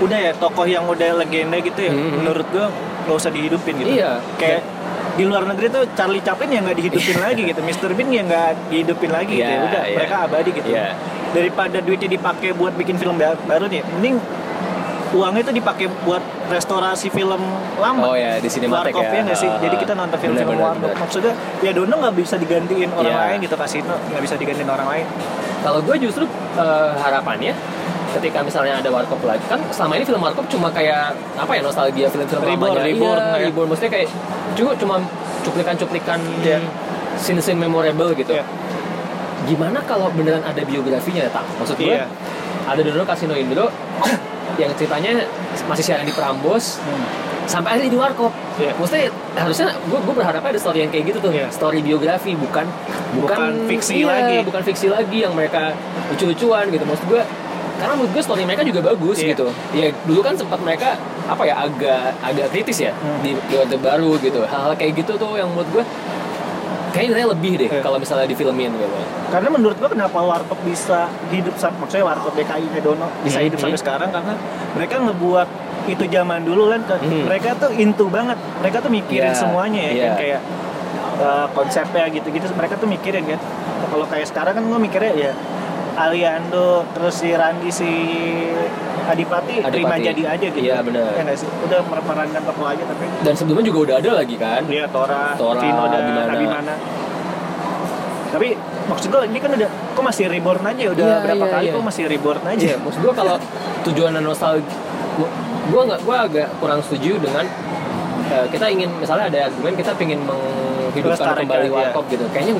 udah 0.01 0.19
ya 0.19 0.33
tokoh 0.35 0.65
yang 0.65 0.89
udah 0.89 1.09
legenda 1.15 1.61
gitu 1.61 1.77
ya. 1.79 1.93
Mhm. 1.93 2.11
Menurut 2.19 2.47
gue 2.49 2.65
nggak 3.05 3.17
usah 3.17 3.31
dihidupin 3.31 3.75
gitu. 3.77 3.93
Iya. 3.93 4.17
Kayak 4.41 4.65
di 5.13 5.25
luar 5.29 5.45
negeri 5.45 5.69
tuh 5.69 5.85
Charlie 5.93 6.25
Chaplin 6.25 6.49
yang 6.49 6.65
nggak 6.65 6.79
dihidupin 6.81 7.19
lagi 7.21 7.43
gitu, 7.45 7.61
Mr. 7.61 7.91
Bean 7.93 8.09
yang 8.09 8.27
nggak 8.29 8.51
dihidupin 8.73 9.11
lagi 9.13 9.35
gitu. 9.37 9.45
Iya, 9.45 9.61
ya. 9.61 9.67
Udah 9.69 9.83
iya. 9.85 9.97
mereka 10.01 10.17
abadi 10.25 10.51
gitu. 10.57 10.69
Iya. 10.73 10.87
Daripada 11.33 11.77
duitnya 11.81 12.09
dipakai 12.09 12.51
buat 12.57 12.73
bikin 12.77 12.97
film 12.97 13.17
ba- 13.21 13.37
baru 13.45 13.69
nih, 13.69 13.85
mending 13.97 14.17
uangnya 15.13 15.45
itu 15.45 15.53
dipakai 15.61 15.87
buat 16.09 16.25
restorasi 16.49 17.13
film 17.13 17.41
lama. 17.77 18.01
Oh 18.01 18.17
ya 18.17 18.41
di 18.41 18.49
Warkop 18.49 19.05
ya. 19.05 19.21
ya 19.21 19.37
sih? 19.37 19.49
Jadi 19.49 19.77
kita 19.77 19.93
nonton 19.93 20.17
film-film 20.17 20.49
bener, 20.49 20.57
bener, 20.57 20.73
warkop. 20.73 20.89
bener. 20.89 20.97
Maksudnya 21.05 21.33
ya 21.61 21.71
Dono 21.77 21.95
nggak 22.01 22.15
bisa 22.17 22.35
digantiin 22.41 22.91
orang 22.97 23.13
Iya. 23.13 23.23
lain 23.29 23.37
gitu 23.45 23.57
kasino 23.61 23.95
nggak 24.09 24.23
bisa 24.25 24.35
digantiin 24.41 24.71
orang 24.73 24.89
lain. 24.89 25.07
Kalau 25.63 25.79
gue 25.85 25.97
justru 26.01 26.25
eh, 26.57 26.91
harapannya 26.97 27.53
ketika 28.13 28.39
misalnya 28.41 28.77
ada 28.77 28.89
warkop 28.89 29.21
lagi 29.23 29.41
kan 29.49 29.57
selama 29.73 29.97
ini 29.97 30.05
film 30.05 30.21
warkop 30.21 30.45
cuma 30.47 30.69
kayak 30.69 31.11
apa 31.35 31.53
ya 31.53 31.61
nostalgia 31.61 32.07
film-film 32.07 32.43
Reborn, 32.43 32.77
lamanya 32.77 32.85
reborn, 32.85 33.19
iya, 33.19 33.33
ya. 33.33 33.45
reborn 33.49 33.67
maksudnya 33.73 33.93
kayak 33.93 34.09
cuma 34.53 34.71
cuma 34.77 34.95
cuplikan-cuplikan 35.43 36.19
Iya. 36.41 36.59
scene-scene 37.17 37.59
memorable 37.59 38.13
gitu. 38.15 38.33
Iya. 38.33 38.45
Gimana 39.43 39.83
kalau 39.83 40.07
beneran 40.15 40.41
ada 40.41 40.63
biografinya 40.63 41.27
ya 41.27 41.31
tak? 41.31 41.43
Maksud 41.59 41.75
gue 41.77 41.91
Iya. 41.91 42.07
ada 42.63 42.79
dulu 42.79 43.03
Kasino 43.03 43.35
Indro 43.35 43.67
yang 44.61 44.71
ceritanya 44.77 45.27
masih 45.67 45.83
siaran 45.83 46.07
di 46.07 46.15
Prambos 46.15 46.79
Hmm. 46.79 47.03
sampai 47.45 47.75
akhirnya 47.75 47.91
di 47.91 47.99
warkop. 47.99 48.31
Iya. 48.55 48.71
Maksudnya 48.79 49.07
harusnya 49.35 49.69
gue 49.83 49.99
gue 49.99 50.15
berharapnya 50.15 50.51
ada 50.53 50.61
story 50.61 50.79
yang 50.85 50.91
kayak 50.95 51.05
gitu 51.11 51.19
tuh, 51.19 51.33
Iya. 51.35 51.51
story 51.51 51.83
biografi 51.83 52.39
bukan 52.39 52.67
Bukan 53.13 53.67
fiksi 53.69 54.01
iya, 54.01 54.09
lagi. 54.09 54.37
bukan 54.41 54.63
fiksi 54.63 54.87
lagi 54.89 55.19
yang 55.21 55.35
mereka 55.35 55.75
lucu-lucuan 56.09 56.71
gitu. 56.71 56.85
Maksud 56.87 57.05
gue 57.11 57.23
karena 57.83 57.95
menurut 57.95 58.13
gue 58.13 58.23
story 58.23 58.43
mereka 58.43 58.63
juga 58.63 58.81
bagus 58.85 59.19
Iya. 59.19 59.35
gitu. 59.35 59.47
Ya 59.73 59.91
dulu 60.03 60.21
kan 60.23 60.33
sempat 60.33 60.59
mereka 60.59 60.95
apa 61.25 61.43
ya 61.43 61.55
agak 61.59 62.15
agak 62.21 62.47
kritis 62.49 62.79
ya 62.81 62.93
Hmm. 62.93 63.19
di 63.21 63.35
di 63.35 63.55
Orde 63.55 63.75
Baru 63.77 64.15
gitu. 64.17 64.41
Hal-hal 64.41 64.73
kayak 64.73 64.95
gitu 64.97 65.19
tuh 65.19 65.35
yang 65.35 65.51
menurut 65.51 65.67
gue 65.73 65.85
kayaknya 66.93 67.25
lebih 67.27 67.53
deh 67.57 67.69
Iya. 67.69 67.81
kalau 67.81 67.97
misalnya 67.97 68.29
difilmin 68.29 68.71
gitu. 68.71 68.97
Karena 69.27 69.49
menurut 69.49 69.77
gua 69.77 69.89
kenapa 69.89 70.19
Warkop 70.21 70.61
bisa 70.61 71.09
hidup 71.29 71.57
sampai 71.57 71.81
maksudnya 71.81 72.05
Warkop 72.05 72.37
DKI 72.37 72.69
Dono 72.79 73.09
bisa 73.25 73.41
Hmm, 73.41 73.47
hidup 73.49 73.59
hmm. 73.59 73.65
sampai 73.67 73.81
sekarang 73.81 74.09
karena 74.13 74.35
mereka 74.73 74.95
ngebuat 75.01 75.49
itu 75.83 76.05
zaman 76.07 76.41
dulu 76.45 76.69
kan 76.69 76.81
ke- 76.85 77.01
Hmm. 77.01 77.25
mereka 77.27 77.57
tuh 77.57 77.73
into 77.75 78.07
banget. 78.07 78.37
Mereka 78.61 78.77
tuh 78.79 78.93
mikirin 78.93 79.33
Iya, 79.33 79.35
semuanya 79.35 79.81
ya 79.81 79.91
iya. 79.91 80.05
kan 80.05 80.13
kayak 80.15 80.41
uh, 81.19 81.47
konsepnya 81.51 82.05
gitu-gitu 82.09 82.45
mereka 82.53 82.77
tuh 82.77 82.87
mikirin 82.87 83.25
kan. 83.27 83.41
Kalau 83.89 84.07
kayak 84.07 84.27
sekarang 84.29 84.53
kan 84.53 84.63
gua 84.63 84.79
mikirnya 84.79 85.13
ya 85.13 85.33
Aliando 85.93 86.89
terus 86.97 87.15
si 87.21 87.29
Randi 87.37 87.69
si 87.69 87.91
Adipati, 89.03 89.61
terima 89.67 89.99
Adipati. 89.99 90.07
jadi 90.09 90.23
aja 90.31 90.47
gitu. 90.47 90.63
Iya, 90.63 90.77
benar. 90.81 91.11
Ya 91.13 91.23
nggak 91.27 91.39
sih? 91.39 91.49
Udah 91.67 91.81
memerankan 91.85 92.43
tokoh 92.47 92.67
aja 92.71 92.83
tapi 92.87 93.05
Dan 93.27 93.35
sebelumnya 93.35 93.65
juga 93.67 93.79
udah 93.91 93.97
ada 93.99 94.11
lagi 94.23 94.35
kan. 94.39 94.61
dia 94.71 94.87
Tora, 94.89 95.35
Tora, 95.35 95.61
Vino 95.61 95.85
dan 95.91 96.01
Abimana. 96.07 96.33
Abimana. 96.33 96.75
Tapi 98.33 98.49
maksud 98.89 99.09
gue 99.13 99.21
ini 99.29 99.39
kan 99.43 99.51
udah 99.53 99.69
kok 99.69 100.05
masih 100.07 100.25
reborn 100.33 100.63
aja 100.65 100.85
udah 100.89 101.05
Iya, 101.05 101.17
berapa 101.21 101.45
iya, 101.45 101.53
kali 101.53 101.65
iya. 101.69 101.75
kok 101.77 101.85
masih 101.85 102.05
reborn 102.09 102.43
aja. 102.49 102.65
Iya, 102.65 102.77
maksud 102.81 103.01
gue 103.05 103.13
kalau 103.13 103.37
tujuan 103.91 104.13
nostalgia, 104.25 104.73
gue 105.69 105.83
nggak, 105.85 106.01
gue 106.01 106.17
agak 106.17 106.49
kurang 106.57 106.81
setuju 106.81 107.21
dengan 107.21 107.45
eh, 108.33 108.47
kita 108.49 108.67
ingin 108.73 108.89
misalnya 108.97 109.29
ada 109.29 109.39
argumen 109.53 109.73
kita 109.77 109.93
ingin 110.01 110.21
menghidupkan 110.25 111.45
kembali 111.45 111.69
iya. 111.69 111.75
warkop 111.75 112.05
gitu. 112.09 112.25
Kayaknya 112.33 112.55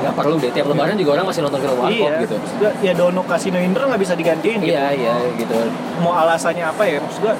nggak 0.00 0.14
perlu 0.16 0.34
deh. 0.40 0.50
Tiap 0.52 0.66
lebaran 0.72 0.96
juga 0.96 1.10
orang 1.20 1.26
masih 1.28 1.40
nonton 1.44 1.60
film 1.60 1.76
warkop 1.76 2.10
iya. 2.10 2.22
gitu. 2.24 2.36
Ya 2.80 2.92
Dono 2.96 3.22
Kasino 3.24 3.58
Indro 3.60 3.84
nggak 3.86 4.00
bisa 4.00 4.14
digantiin 4.16 4.58
gitu. 4.64 4.72
Iya, 4.72 4.86
iya 4.96 5.14
gitu. 5.36 5.56
Mau 6.00 6.12
alasannya 6.16 6.64
apa 6.64 6.82
ya? 6.88 6.98
Maksud 7.00 7.20
gue 7.20 7.34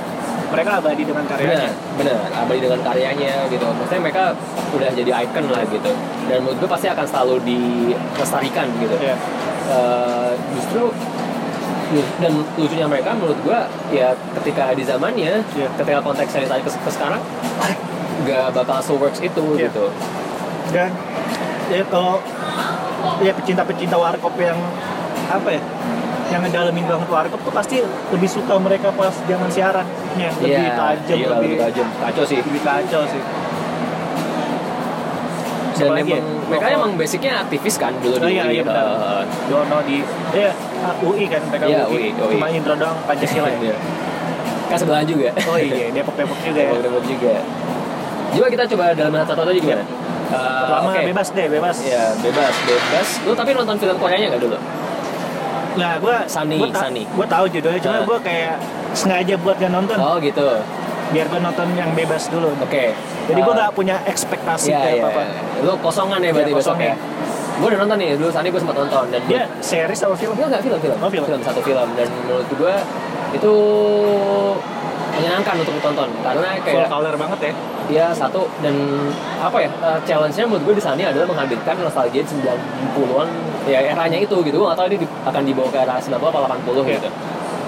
mereka 0.51 0.71
abadi 0.83 1.03
dengan 1.07 1.25
karyanya. 1.31 1.71
Benar, 1.95 2.15
benar. 2.19 2.43
Abadi 2.45 2.61
dengan 2.61 2.81
karyanya 2.83 3.33
gitu. 3.49 3.67
Maksudnya 3.71 4.03
mereka 4.03 4.25
udah 4.75 4.91
jadi 4.93 5.11
icon 5.25 5.45
lah 5.49 5.63
gitu. 5.71 5.91
Dan 6.27 6.39
menurut 6.45 6.59
gue 6.59 6.69
pasti 6.69 6.87
akan 6.91 7.07
selalu 7.07 7.35
dilestarikan 7.47 8.67
gitu. 8.83 8.97
Iya. 8.99 9.17
Eh, 9.71 10.33
justru 10.59 10.91
dan 12.23 12.33
lucunya 12.55 12.87
mereka 12.87 13.11
menurut 13.19 13.39
gua 13.43 13.67
ya 13.91 14.15
ketika 14.39 14.71
di 14.79 14.87
zamannya 14.87 15.43
Iya. 15.43 15.69
ketika 15.75 15.99
konteksnya 15.99 16.47
ditarik 16.47 16.63
ke, 16.63 16.71
ke 16.71 16.91
sekarang 16.95 17.19
nggak 18.23 18.47
bakal 18.55 18.79
so 18.79 18.95
works 18.95 19.19
itu 19.19 19.43
Iya. 19.59 19.67
gitu 19.67 19.91
Dan 20.71 20.95
ya 21.67 21.83
kalau 21.91 22.23
ya 23.21 23.33
pecinta-pecinta 23.33 23.97
warkop 23.97 24.35
yang 24.37 24.59
apa 25.27 25.49
ya? 25.51 25.63
yang 26.31 26.41
ngedalamin 26.41 26.87
banget 26.87 27.09
warkop 27.11 27.41
tuh 27.43 27.51
pasti 27.51 27.83
lebih 27.83 28.31
suka 28.31 28.55
mereka 28.57 28.95
pas 28.95 29.11
zaman 29.27 29.51
siarannya 29.51 30.31
lebih 30.39 30.63
Iya, 30.63 30.79
tajam 30.79 31.17
iya, 31.19 31.27
lebih 31.29 31.43
lebih 31.43 31.59
tajam. 31.59 31.87
Kacau 31.99 32.25
sih. 32.25 32.39
lebih 32.39 32.63
kacau 32.63 33.03
sih. 33.05 33.23
Dan 35.71 35.77
Siapa 35.81 35.95
lagi 35.97 36.13
emang 36.13 36.21
ya? 36.21 36.45
mereka 36.47 36.67
emang 36.71 36.91
basicnya 36.95 37.33
aktivis 37.41 37.75
kan 37.75 37.93
dulu 37.99 38.15
Oh, 38.15 38.29
di 38.29 38.37
iya, 38.37 38.45
UI. 38.45 38.55
iya. 38.55 38.63
Eh, 38.63 39.23
Dono 39.49 39.79
di 39.83 39.97
ya 40.31 40.51
ah, 40.79 40.95
UI 41.01 41.25
kan 41.25 41.41
mereka 41.49 41.65
Iya, 41.67 41.83
UI, 41.89 42.13
UI, 42.13 42.35
cuma 42.37 42.47
intro 42.49 42.75
doang 42.77 42.99
Pancasila 43.03 43.49
ya? 43.49 43.59
Iya. 43.65 43.77
kan 44.69 44.77
sebelahan 44.79 45.03
juga. 45.03 45.35
Oh 45.51 45.59
iya 45.59 45.91
Depok 45.91 46.15
Depok 46.15 46.39
juga 46.41 46.61
ya? 46.61 46.73
Depok 46.79 47.03
juga. 47.03 47.33
Coba 48.31 48.47
kita 48.47 48.65
coba 48.69 48.85
dalam 48.95 49.13
satu 49.19 49.43
aja 49.43 49.59
gimana 49.59 49.83
Eh, 50.31 50.61
Pertama 50.63 50.89
oke. 50.89 51.01
bebas 51.05 51.29
deh 51.31 51.47
bebas 51.49 51.77
Iya, 51.83 52.05
bebas, 52.17 52.55
bebas. 52.63 53.09
Lu 53.23 53.33
tapi 53.33 53.51
nonton 53.51 53.77
film 53.77 53.97
Koreanya 53.97 54.27
nggak 54.31 54.43
dulu? 54.43 54.57
Nah, 55.73 55.93
gua 55.99 56.17
Sunny, 56.25 56.57
gua, 56.57 56.69
ta- 56.69 56.83
Sunny. 56.85 57.03
gua 57.09 57.27
tahu 57.27 57.45
judulnya, 57.49 57.81
cuma 57.81 57.97
Ah. 57.97 58.05
gua 58.05 58.19
kayak 58.21 58.55
sengaja 58.93 59.35
buat 59.39 59.57
gak 59.57 59.71
nonton, 59.71 59.97
Oh 59.97 60.19
gitu. 60.19 60.47
biar 61.11 61.27
gua 61.27 61.41
nonton 61.41 61.67
yang 61.75 61.91
bebas 61.93 62.27
dulu. 62.27 62.51
Oke. 62.61 62.95
Jadi 63.27 63.41
gua 63.41 63.53
Eh, 63.53 63.59
gak 63.61 63.73
punya 63.73 63.97
ekspektasi 64.05 64.71
Iya, 64.71 64.79
kayak 64.81 64.95
iya. 64.95 65.03
apa-apa. 65.05 65.23
Lu 65.63 65.73
kosongan 65.79 66.19
ya 66.21 66.31
berarti 66.31 66.51
Iya, 66.51 66.59
besok 66.59 66.79
ya? 66.79 66.95
Gue 67.61 67.69
udah 67.69 67.81
nonton 67.85 67.97
nih, 67.99 68.17
dulu 68.17 68.33
Sani 68.33 68.49
gue 68.49 68.57
sempat 68.57 68.73
nonton 68.75 69.05
dan 69.13 69.21
Dia 69.29 69.45
series 69.61 70.01
atau 70.01 70.17
film? 70.17 70.33
Enggak, 70.33 70.49
enggak, 70.49 70.63
film, 70.65 70.79
film. 70.81 70.97
Oh, 70.97 71.11
film. 71.13 71.27
satu 71.45 71.61
film 71.61 71.89
dan 71.93 72.09
menurut 72.09 72.49
gue 72.51 72.75
itu 73.31 73.55
menyenangkan 75.21 75.55
untuk 75.59 75.75
ditonton 75.75 76.09
karena 76.19 76.49
Full 76.55 76.65
kayak 76.65 76.89
color 76.89 77.15
banget 77.15 77.39
ya. 77.41 77.53
ya 77.91 78.07
satu 78.11 78.49
dan 78.59 78.73
apa 79.37 79.59
ya 79.59 79.69
eh, 79.69 79.99
challenge-nya 80.03 80.45
menurut 80.45 80.65
gue 80.65 80.75
di 80.75 80.83
sana 80.83 81.03
adalah 81.05 81.27
menghadirkan 81.27 81.77
nostalgia 81.77 82.23
90-an 82.23 83.29
ya 83.67 83.79
eranya 83.87 84.19
itu 84.19 84.37
gitu 84.41 84.57
gue 84.57 84.67
gak 84.67 84.79
tahu 84.79 84.89
ini 84.89 84.99
di- 84.99 85.13
akan 85.23 85.43
dibawa 85.43 85.69
ke 85.69 85.79
era 85.79 85.95
90 85.97 86.17
atau 86.17 86.41
80 86.41 86.57
Iya. 86.81 86.97
gitu 86.97 87.09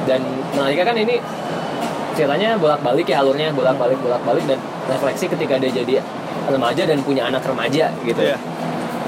dan 0.03 0.21
menariknya 0.53 0.85
kan 0.85 0.97
ini 0.97 1.15
ceritanya 2.13 2.57
bolak-balik 2.57 3.07
ya 3.07 3.21
alurnya 3.21 3.49
bolak-balik 3.51 3.99
bolak-balik 3.99 4.45
dan 4.47 4.59
refleksi 4.87 5.29
ketika 5.29 5.57
dia 5.57 5.71
jadi 5.71 5.95
remaja 6.45 6.83
dan 6.85 6.99
punya 7.01 7.27
anak 7.27 7.43
remaja 7.43 7.93
gitu 8.03 8.21
Iya. 8.21 8.37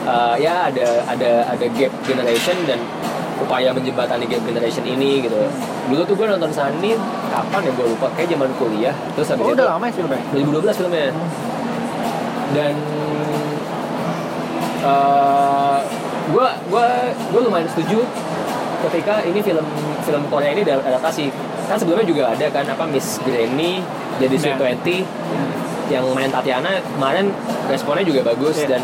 Eh, 0.05 0.35
ya 0.39 0.69
ada 0.69 0.87
ada 1.07 1.31
ada 1.49 1.67
gap 1.71 1.93
generation 2.03 2.57
dan 2.65 2.77
upaya 3.37 3.71
menjembatani 3.71 4.25
gap 4.25 4.43
generation 4.43 4.85
ini 4.85 5.23
gitu 5.23 5.37
dulu 5.87 6.03
tuh 6.05 6.15
gue 6.15 6.27
nonton 6.29 6.51
Sani 6.51 6.95
kapan 7.29 7.61
ya 7.63 7.73
gue 7.73 7.87
lupa 7.89 8.07
kayak 8.13 8.31
zaman 8.31 8.51
kuliah 8.55 8.95
terus 9.13 9.29
habis 9.29 9.43
Oh, 9.43 9.51
itu 9.51 9.57
udah 9.57 9.69
lama 9.71 9.85
ya 9.85 9.93
filmnya? 9.93 10.21
2012 10.33 10.79
filmnya 10.79 11.07
dan 12.53 12.75
eh 14.85 15.79
gue 16.25 16.47
gua 16.67 16.87
gua 17.29 17.41
lumayan 17.43 17.69
setuju 17.69 18.01
ketika 18.83 19.21
ini 19.23 19.41
film 19.41 19.65
film 20.03 20.23
Korea 20.29 20.53
ini 20.53 20.63
adaptasi 20.63 21.29
kan 21.65 21.77
sebelumnya 21.77 22.05
juga 22.05 22.23
ada 22.29 22.47
kan 22.49 22.65
apa 22.65 22.85
Miss 22.87 23.21
Granny 23.21 23.81
jadi 24.17 24.35
Sweet 24.35 24.55
Nah. 24.55 24.61
Twenty 24.63 24.97
yang 25.87 26.05
main 26.13 26.29
Tatiana 26.29 26.81
kemarin 26.87 27.29
responnya 27.67 28.05
juga 28.05 28.25
bagus 28.25 28.57
Iya. 28.59 28.77
dan 28.77 28.83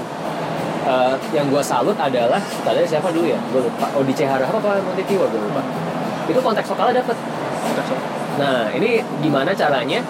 eh, 0.87 1.15
yang 1.37 1.47
gue 1.49 1.63
salut 1.65 1.97
adalah 1.99 2.41
tadi 2.65 2.87
siapa 2.87 3.09
dulu 3.13 3.27
ya? 3.29 3.41
Gue 3.53 3.65
lupa. 3.67 3.87
Odi 3.97 4.13
Cehara 4.17 4.47
apa 4.47 4.59
apa 4.61 4.81
Monteki 4.81 5.19
gue 5.19 5.29
lupa. 5.29 5.63
Itu 6.31 6.39
konteks 6.39 6.69
lokalnya 6.71 7.03
dapet. 7.03 7.17
Nah 8.39 8.73
ini 8.73 9.03
gimana 9.21 9.51
caranya? 9.53 10.01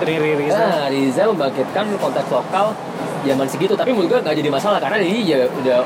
Riri 0.00 0.32
Riza. 0.32 0.56
Nah, 0.56 0.88
Riza 0.88 1.28
membangkitkan 1.28 1.84
konteks 2.00 2.28
lokal 2.32 2.72
zaman 3.20 3.44
segitu, 3.44 3.76
tapi 3.76 3.92
menurut 3.92 4.16
gue 4.16 4.20
nggak 4.24 4.36
jadi 4.40 4.48
masalah 4.48 4.80
karena 4.80 4.96
dia 4.96 5.44
ya 5.44 5.44
udah 5.44 5.84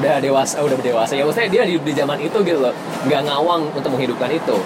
udah 0.00 0.14
dewasa, 0.24 0.64
udah 0.64 0.76
dewasa. 0.80 1.12
Ya 1.12 1.28
maksudnya 1.28 1.52
dia 1.52 1.62
di, 1.68 1.76
di 1.76 1.92
zaman 1.92 2.16
itu 2.16 2.32
gitu 2.40 2.64
loh, 2.64 2.72
nggak 3.04 3.20
ngawang 3.28 3.68
untuk 3.76 3.92
menghidupkan 3.92 4.32
itu. 4.32 4.56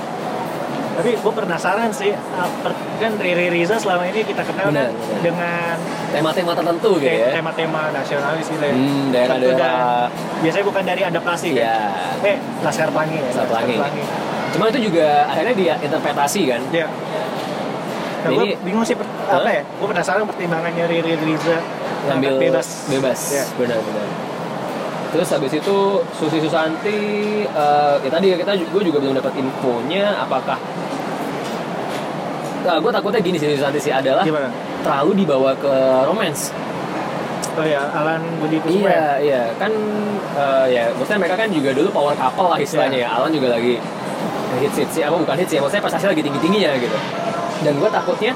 Tapi 0.97 1.11
gue 1.13 1.33
penasaran 1.35 1.93
sih, 1.93 2.09
ah, 2.11 2.49
kan 2.97 3.13
Riri 3.17 3.53
Riza 3.53 3.77
selama 3.77 4.09
ini 4.09 4.25
kita 4.25 4.41
kenal 4.43 4.73
kan 4.73 4.89
dengan 5.21 5.77
Tema-tema 6.09 6.57
tertentu 6.57 6.97
gitu 6.97 7.05
te- 7.07 7.21
ya. 7.21 7.29
tema-tema 7.35 7.93
nasionalis 7.93 8.47
gitu 8.49 8.65
ya. 8.65 8.73
Hmm, 8.73 9.05
daerah- 9.13 9.37
Tentu 9.37 9.49
daerah- 9.53 10.09
dan- 10.09 10.11
biasanya 10.41 10.65
bukan 10.65 10.83
dari 10.83 11.03
adaptasi 11.05 11.49
kan. 11.53 11.61
Iya. 11.61 11.77
Eh, 12.25 12.37
Laskar 12.65 12.89
Pelangi 12.89 13.17
ya. 13.19 13.29
Laskar 13.29 13.47
Pelangi. 13.47 13.77
Cuma 14.51 14.65
itu 14.67 14.79
juga 14.83 15.07
akhirnya 15.29 15.55
dia 15.55 15.75
interpretasi 15.79 16.41
kan. 16.49 16.61
Iya. 16.73 16.87
Nah, 18.25 18.31
gue 18.33 18.45
Ini- 18.45 18.57
bingung 18.65 18.83
sih 18.83 18.97
per- 18.97 19.07
Hah? 19.29 19.39
apa 19.39 19.51
ya? 19.53 19.63
Gue 19.77 19.87
penasaran 19.87 20.25
pertimbangannya 20.25 20.85
Riri 20.87 21.15
Riza 21.21 21.61
ngambil 22.07 22.33
bebas. 22.41 22.89
bebas 22.89 23.21
Iya. 23.31 23.45
benar-benar 23.55 24.09
terus 25.07 25.33
habis 25.33 25.49
itu 25.55 25.77
Susi 26.13 26.39
Susanti 26.39 26.99
eh, 27.41 27.95
ya 27.97 28.11
tadi 28.11 28.37
kita 28.37 28.53
gue 28.59 28.83
juga 28.85 28.99
belum 29.01 29.17
dapat 29.17 29.33
infonya 29.39 30.19
apakah 30.19 30.59
nah, 32.67 32.77
gue 32.77 32.91
takutnya 32.91 33.21
gini 33.21 33.37
sih 33.37 33.49
Susanti 33.53 33.79
sih 33.79 33.91
adalah 33.91 34.23
Gimana? 34.23 34.51
terlalu 34.83 35.11
dibawa 35.17 35.55
ke 35.55 35.73
romance 36.03 36.51
Oh 37.57 37.65
ya, 37.65 37.89
Alan 37.89 38.21
Budi 38.37 38.61
Kusuma. 38.61 38.85
ya? 38.85 38.85
iya 38.85 39.05
iya 39.19 39.43
kan 39.57 39.73
eh, 40.37 40.67
ya 40.69 40.83
maksudnya 40.93 41.19
mereka 41.19 41.37
kan 41.39 41.49
juga 41.49 41.73
dulu 41.73 41.89
power 41.89 42.13
couple 42.13 42.47
lah 42.47 42.59
istilahnya 42.59 42.99
ya 43.01 43.09
Alan 43.11 43.33
juga 43.33 43.49
lagi 43.51 43.81
hits 44.57 44.77
hits 44.77 44.97
apa 45.01 45.17
bukan 45.17 45.37
hits 45.37 45.53
ya 45.53 45.61
maksudnya 45.61 45.81
prestasi 45.81 46.07
lagi 46.07 46.21
tinggi 46.21 46.37
tingginya 46.39 46.77
gitu 46.77 46.97
dan 47.59 47.73
gue 47.75 47.89
takutnya 47.89 48.33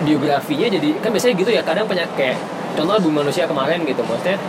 biografinya 0.00 0.66
jadi 0.70 0.88
kan 0.98 1.10
biasanya 1.10 1.34
gitu 1.36 1.50
ya 1.50 1.62
kadang 1.62 1.84
banyak 1.84 2.08
kayak 2.14 2.36
contoh 2.72 2.96
bumi 3.00 3.20
manusia 3.20 3.44
kemarin 3.44 3.84
gitu 3.84 4.00
maksudnya 4.00 4.40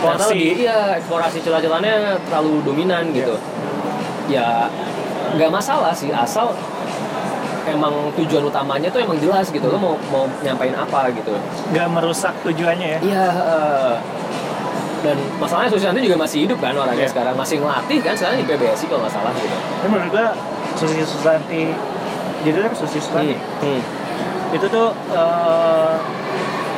Porsi. 0.00 0.32
lebih- 0.32 0.56
iya 0.58 0.96
eksplorasi 0.96 1.38
celah-celahnya 1.38 1.94
terlalu 2.26 2.64
dominan 2.64 3.12
gitu 3.12 3.36
ya 4.26 4.66
nggak 5.32 5.50
masalah 5.50 5.92
sih 5.92 6.10
asal 6.10 6.50
emang 7.72 7.92
tujuan 8.14 8.44
utamanya 8.44 8.88
tuh 8.88 9.00
emang 9.00 9.16
jelas 9.16 9.48
gitu 9.48 9.64
lo 9.64 9.76
mau 9.76 9.94
mau 10.08 10.24
nyampain 10.40 10.72
apa 10.72 11.08
gitu 11.10 11.32
Nggak 11.72 11.88
merusak 11.90 12.34
tujuannya 12.42 12.88
ya. 12.88 12.98
Iya. 13.00 13.26
eh, 13.32 13.94
dan 15.02 15.18
masalahnya 15.36 15.66
Susi 15.68 15.82
juga 15.90 16.14
masih 16.14 16.46
hidup 16.46 16.58
kan 16.58 16.70
orangnya 16.72 17.04
Iya. 17.04 17.10
sekarang 17.10 17.34
masih 17.34 17.58
ngelatih 17.58 17.98
kan 18.00 18.14
sekarang 18.14 18.36
di 18.38 18.46
PBSI 18.46 18.84
kalau 18.86 19.00
nggak 19.02 19.10
salah 19.12 19.32
gitu. 19.34 19.50
Tapi 19.50 19.88
menurut 19.88 20.10
gue 20.10 20.26
Susi 20.78 20.96
Susanti 21.02 21.62
judulnya 22.42 22.68
kan 22.70 22.78
Susi 22.78 22.98
Susanti 22.98 23.34
Hmm. 23.58 23.80
itu 24.52 24.66
tuh 24.68 24.88
eh, 25.10 25.94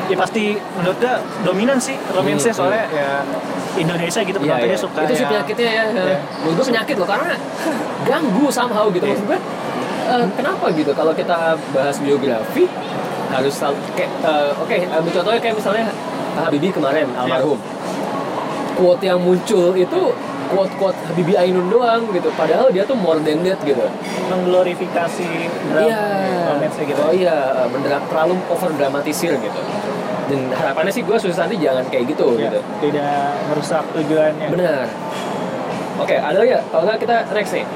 ya 0.04 0.16
pasti 0.16 0.44
menurut 0.74 0.96
gue 0.96 1.14
dominan 1.42 1.76
sih 1.76 1.96
romansnya 2.08 2.52
Hmm, 2.52 2.60
soalnya 2.60 2.84
ya 2.88 3.08
Indonesia 3.74 4.20
gitu 4.20 4.36
Iya, 4.36 4.44
penontonnya 4.46 4.70
iya. 4.70 4.78
suka 4.78 4.98
itu 5.02 5.12
sih 5.12 5.24
ya. 5.24 5.28
penyakitnya 5.28 5.68
ya. 5.68 5.84
Iya. 5.90 6.16
Menurut 6.40 6.54
gue 6.54 6.66
penyakit 6.70 6.94
loh 6.96 7.08
karena 7.08 7.28
ganggu 8.08 8.44
somehow 8.48 8.86
gitu 8.88 9.04
Iya. 9.04 9.12
maksud 9.16 9.26
gue. 9.26 9.38
Eh, 10.06 10.24
kenapa 10.32 10.66
gitu 10.70 10.90
kalau 10.90 11.12
kita 11.12 11.36
bahas 11.70 11.96
biografi 11.98 12.68
harus 13.28 13.54
kayak 13.92 14.10
eh, 14.20 14.50
oke 14.54 14.76
ambil 14.90 15.10
contohnya 15.12 15.40
kayak 15.40 15.56
misalnya 15.56 15.86
Habibie 16.34 16.68
kemarin 16.68 17.06
Iya. 17.06 17.20
almarhum. 17.20 17.58
Quote 18.74 19.02
yang 19.02 19.18
muncul 19.18 19.70
itu 19.72 20.00
quote-quote 20.44 20.98
Habibie 21.04 21.36
Ainun 21.36 21.66
doang 21.68 22.10
gitu. 22.10 22.26
Padahal 22.32 22.68
dia 22.68 22.82
tuh 22.82 22.94
more 22.94 23.18
than 23.20 23.42
that 23.42 23.62
gitu. 23.62 23.86
mengglorifikasi 24.24 25.26
drama 25.68 25.86
Iya. 25.86 26.02
romansnya 26.50 26.84
gitu 26.84 26.98
Oh 26.98 27.12
iya, 27.12 27.36
bener 27.68 28.02
terlalu 28.04 28.34
over 28.48 28.70
dramatisir 28.72 29.36
gitu. 29.36 29.60
Dan 30.24 30.50
harapannya 30.50 30.90
sih 30.90 31.02
gue 31.02 31.14
Susanti 31.14 31.54
jangan 31.54 31.86
kayak 31.86 32.10
gitu 32.10 32.34
Ya, 32.34 32.48
gitu. 32.48 32.58
tidak 32.82 33.14
merusak 33.46 33.84
tujuannya 33.92 34.48
Benar. 34.50 34.84
Oke, 35.96 36.16
ada 36.16 36.34
lagi 36.34 36.50
ya? 36.50 36.62
Kalau 36.66 36.82
nggak 36.82 36.98
kita 36.98 37.16
next 37.30 37.52
nih. 37.54 37.66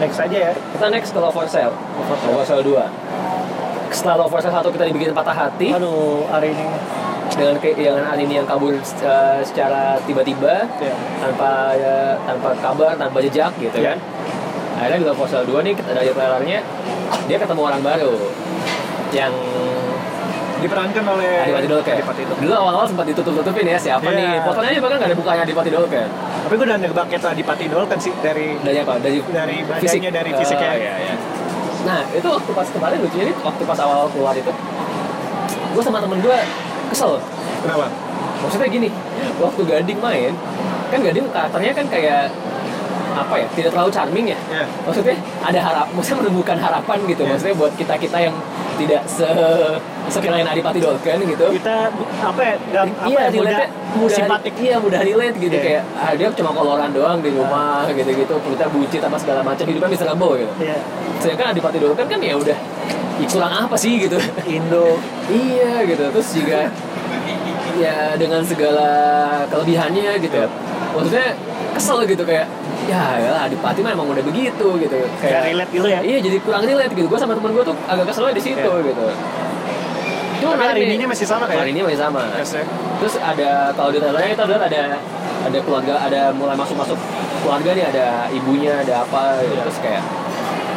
Next 0.00 0.18
aja 0.18 0.38
ya 0.48 0.52
Kita 0.56 0.86
next 0.88 1.12
ke 1.12 1.18
Love 1.18 1.30
for 1.30 1.46
Sale. 1.46 1.70
Love 1.70 2.08
for 2.34 2.44
Sale 2.44 2.64
2. 2.64 3.92
Setelah 3.92 4.16
Love 4.18 4.30
for 4.32 4.40
Sale 4.40 4.56
1 4.56 4.72
kita 4.72 4.84
dibikin 4.88 5.12
patah 5.12 5.36
hati 5.36 5.70
aduh 5.70 6.24
hari 6.26 6.50
ini 6.50 6.66
dengan 7.30 7.56
keilangan 7.56 8.18
ini 8.18 8.36
yang 8.36 8.44
kabur 8.44 8.74
uh, 8.74 9.38
secara 9.40 9.96
tiba-tiba 10.02 10.66
ya. 10.76 10.92
tanpa 11.22 11.72
ya, 11.72 12.18
tanpa 12.26 12.52
kabar, 12.58 12.92
tanpa 12.98 13.22
jejak 13.22 13.54
gitu 13.56 13.78
Ya. 13.78 13.94
kan. 13.94 13.98
Akhirnya 14.76 14.98
di 14.98 15.06
Love 15.06 15.18
for 15.18 15.28
Sale 15.28 15.46
2 15.46 15.62
nih 15.62 15.74
kita 15.76 15.90
dari 15.92 16.10
trailernya 16.10 16.58
dia 17.28 17.36
ketemu 17.38 17.60
orang 17.62 17.80
baru 17.80 18.14
yang 19.10 19.30
diperankan 20.60 21.04
oleh 21.06 21.30
Adipati 21.40 21.66
Dolken. 21.66 21.94
Adipati 21.94 22.22
Dolken. 22.22 22.42
Dulu 22.42 22.54
awal-awal 22.54 22.86
sempat 22.86 23.04
ditutup-tutupin 23.06 23.64
ya 23.64 23.76
siapa 23.76 24.06
Iya. 24.06 24.16
nih. 24.16 24.30
Fotonya 24.42 24.68
aja 24.70 24.80
bahkan 24.80 24.96
nggak 24.96 25.10
ada 25.10 25.18
bukanya 25.18 25.42
Adipati 25.42 25.70
Dolken. 25.70 26.08
tapi 26.40 26.54
gue 26.56 26.66
udah 26.66 26.78
nebak 26.78 27.06
itu 27.08 27.26
Adipati 27.28 27.64
Dolken 27.66 27.98
sih 27.98 28.12
dari 28.18 28.46
Dari 28.58 28.78
apa? 28.78 28.92
Dari 28.96 29.18
dari 29.24 29.56
badannya 29.62 30.10
dari 30.10 30.30
fisiknya 30.34 30.68
Oh, 30.68 30.76
iya, 30.76 30.94
iya. 31.00 31.14
Nah 31.80 32.00
itu 32.10 32.26
waktu 32.26 32.50
pas 32.50 32.68
kemarin 32.68 32.98
lucunya 32.98 33.24
nih 33.26 33.36
waktu 33.38 33.62
pas 33.64 33.78
awal 33.78 34.04
keluar 34.08 34.34
itu 34.34 34.52
gue 35.70 35.82
sama 35.82 35.98
temen 35.98 36.18
gue 36.18 36.36
kesel 36.88 37.22
kenapa 37.60 37.86
maksudnya 38.40 38.68
gini 38.68 38.88
waktu 39.38 39.60
Gading 39.62 39.98
main 39.98 40.32
kan 40.88 40.98
Gading 40.98 41.24
karakternya 41.30 41.72
kan 41.72 41.86
kayak 41.86 42.22
apa 43.10 43.34
ya 43.36 43.46
tidak 43.52 43.70
terlalu 43.70 43.90
charming 43.90 44.26
ya 44.26 44.38
ya 44.50 44.64
maksudnya 44.82 45.14
ada 45.40 45.60
harap 45.60 45.86
maksudnya 45.90 46.18
menemukan 46.20 46.56
harapan 46.56 46.98
gitu 47.06 47.22
Iya. 47.22 47.30
maksudnya 47.30 47.54
buat 47.54 47.72
kita 47.74 47.94
kita 47.96 48.18
yang 48.20 48.34
tidak 48.80 49.02
se 49.04 49.28
sekalian 50.08 50.46
Adipati 50.48 50.80
Dolken 50.80 51.18
gitu 51.28 51.46
kita 51.52 51.76
apa 52.24 52.40
ya 52.40 52.54
apa 52.80 53.06
iya, 53.06 53.20
ya 53.28 53.30
mudah 53.36 53.58
mudah 54.00 54.16
simpatik 54.16 54.54
Iya, 54.56 54.76
mudah 54.80 55.00
relate 55.02 55.36
gitu 55.36 55.56
Iya. 55.56 55.64
kayak 55.66 55.82
ah, 55.98 56.12
dia 56.16 56.28
cuma 56.32 56.50
koloran 56.54 56.90
doang 56.94 57.18
di 57.20 57.30
rumah 57.34 57.84
gitu-gitu, 57.90 58.34
kulitnya 58.40 58.68
buncit 58.70 59.02
apa 59.02 59.16
segala 59.18 59.40
macam, 59.42 59.64
hidupnya 59.66 59.90
miserable 59.90 60.32
gitu. 60.38 60.52
ya 60.62 60.76
Sedangkan 61.18 61.46
Adipati 61.52 61.78
Dolken 61.82 62.06
kan 62.06 62.20
ya 62.22 62.34
udah 62.38 62.58
ya 63.20 63.26
kurang 63.28 63.52
apa 63.52 63.76
sih 63.76 64.00
gitu. 64.00 64.16
Indo 64.48 64.96
iya 65.28 65.84
gitu. 65.84 66.04
Terus 66.08 66.28
juga 66.32 66.60
ya 67.76 68.14
dengan 68.16 68.40
segala 68.46 68.88
kelebihannya 69.50 70.10
gitu. 70.22 70.36
Iya. 70.38 70.48
Maksudnya 70.96 71.28
kesel 71.76 71.98
gitu 72.06 72.22
kayak 72.26 72.46
ya 72.90 73.02
ya 73.16 73.32
Adipati 73.46 73.80
mah 73.80 73.92
emang 73.94 74.10
udah 74.10 74.24
begitu 74.24 74.66
gitu. 74.76 74.96
kayak 75.22 75.40
relate 75.46 75.70
gitu 75.70 75.86
ya 75.86 76.00
Iya, 76.02 76.18
jadi 76.18 76.36
kurang 76.42 76.62
relate 76.66 76.92
gitu. 76.92 77.06
Gue 77.06 77.18
sama 77.18 77.32
temen 77.38 77.54
gue 77.54 77.62
tuh 77.62 77.76
agak 77.86 78.04
keselnya 78.10 78.34
di 78.34 78.42
situ 78.42 78.70
Iya. 78.70 78.88
gitu. 78.90 79.06
Cuma 80.40 80.56
hari 80.56 80.82
ini 80.88 81.04
masih 81.04 81.26
sama 81.28 81.44
hari 81.44 81.52
kayak 81.52 81.70
ini 81.70 81.80
masih 81.84 82.00
sama. 82.00 82.22
Yes, 82.34 82.56
ya. 82.56 82.64
Terus 82.98 83.14
ada 83.20 83.50
kalau 83.76 83.90
di 83.92 83.98
trailernya 84.00 84.30
kita 84.34 84.44
lihat 84.48 84.62
ada 84.66 84.82
ada 85.40 85.58
keluarga 85.62 85.94
ada 86.00 86.22
mulai 86.32 86.56
masuk 86.56 86.76
masuk 86.76 86.98
keluarga 87.40 87.70
nih 87.72 87.84
ada 87.88 88.06
ibunya 88.32 88.72
ada 88.80 89.04
apa 89.04 89.40
gitu. 89.40 89.54
Iya. 89.54 89.62
terus 89.68 89.78
kayak 89.84 90.02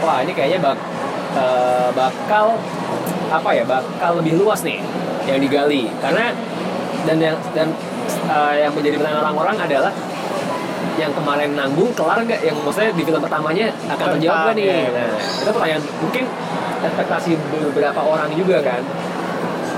wah 0.03 0.17
ini 0.19 0.31
kayaknya 0.35 0.59
bak 0.61 0.77
eh, 1.35 1.89
bakal 1.95 2.45
apa 3.31 3.49
ya 3.51 3.63
bakal 3.65 4.11
lebih 4.21 4.37
luas 4.37 4.61
nih 4.61 4.79
yang 5.25 5.39
digali 5.39 5.87
karena 6.03 6.35
dan 7.07 7.17
yang 7.19 7.35
dan 7.55 7.67
eh, 8.27 8.53
yang 8.67 8.71
menjadi 8.75 8.95
pertanyaan 8.99 9.23
orang-orang 9.23 9.55
adalah 9.63 9.91
yang 10.99 11.11
kemarin 11.13 11.57
nanggung 11.57 11.89
kelar 11.97 12.21
nggak? 12.21 12.41
Yang 12.45 12.55
maksudnya 12.61 12.91
di 12.93 13.03
film 13.03 13.19
pertamanya 13.21 13.67
akan 13.89 14.05
terjawab 14.17 14.37
nggak 14.45 14.55
nih? 14.57 14.65
Iya, 14.65 14.75
iya. 14.77 14.89
nah 14.93 15.09
itu 15.41 15.49
pertanyaan 15.51 15.83
mungkin 16.01 16.23
ekspektasi 16.83 17.29
beberapa 17.49 18.01
orang 18.01 18.29
juga 18.35 18.57
kan? 18.61 18.81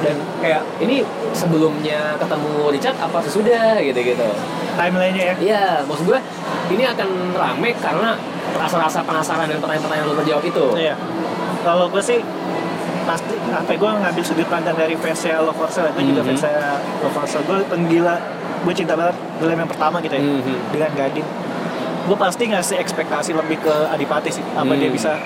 Dan 0.03 0.15
kayak 0.43 0.61
ini 0.83 1.01
sebelumnya 1.31 2.19
ketemu 2.19 2.51
Richard 2.69 2.97
apa 2.99 3.17
sesudah? 3.23 3.79
Gitu 3.79 3.99
gitu 4.01 4.27
timelinenya 4.75 5.23
ya? 5.23 5.35
Iya 5.39 5.63
maksud 5.87 6.05
gue 6.05 6.19
ini 6.75 6.83
akan 6.83 7.09
rame 7.31 7.69
karena 7.79 8.19
rasa-rasa 8.55 8.99
penasaran 9.03 9.47
dan 9.47 9.59
pertanyaan-pertanyaan 9.63 10.05
belum 10.11 10.19
terjawab 10.23 10.43
itu. 10.43 10.65
Iya. 10.75 10.95
Kalau 11.63 11.87
gue 11.89 12.03
sih 12.03 12.19
pasti 13.05 13.37
apa 13.53 13.69
gue 13.71 13.91
ngambil 14.01 14.23
sudut 14.25 14.47
pandang 14.49 14.73
dari 14.73 14.97
fansnya 14.97 15.37
Love 15.39 15.55
for 15.55 15.69
Sale 15.69 15.93
gue 15.93 16.03
juga 16.03 16.21
Mhm. 16.25 16.27
fansnya 16.33 16.81
Love 17.05 17.13
for 17.13 17.25
Sale 17.29 17.45
gue 17.45 17.57
penggila 17.69 18.17
gue 18.65 18.73
cinta 18.75 18.93
banget 18.93 19.13
film 19.37 19.55
yang 19.55 19.69
pertama 19.69 19.97
gitu 19.99 20.13
ya 20.13 20.21
Mhm. 20.21 20.55
dengan 20.71 20.91
Gading 20.91 21.27
gue 22.05 22.17
pasti 22.17 22.43
ngasih 22.47 22.77
ekspektasi 22.77 23.31
lebih 23.31 23.57
ke 23.59 23.73
Adipati 23.87 24.29
sih 24.31 24.45
apa 24.51 24.65
Hmm. 24.67 24.77
dia 24.77 24.89
bisa 24.89 25.17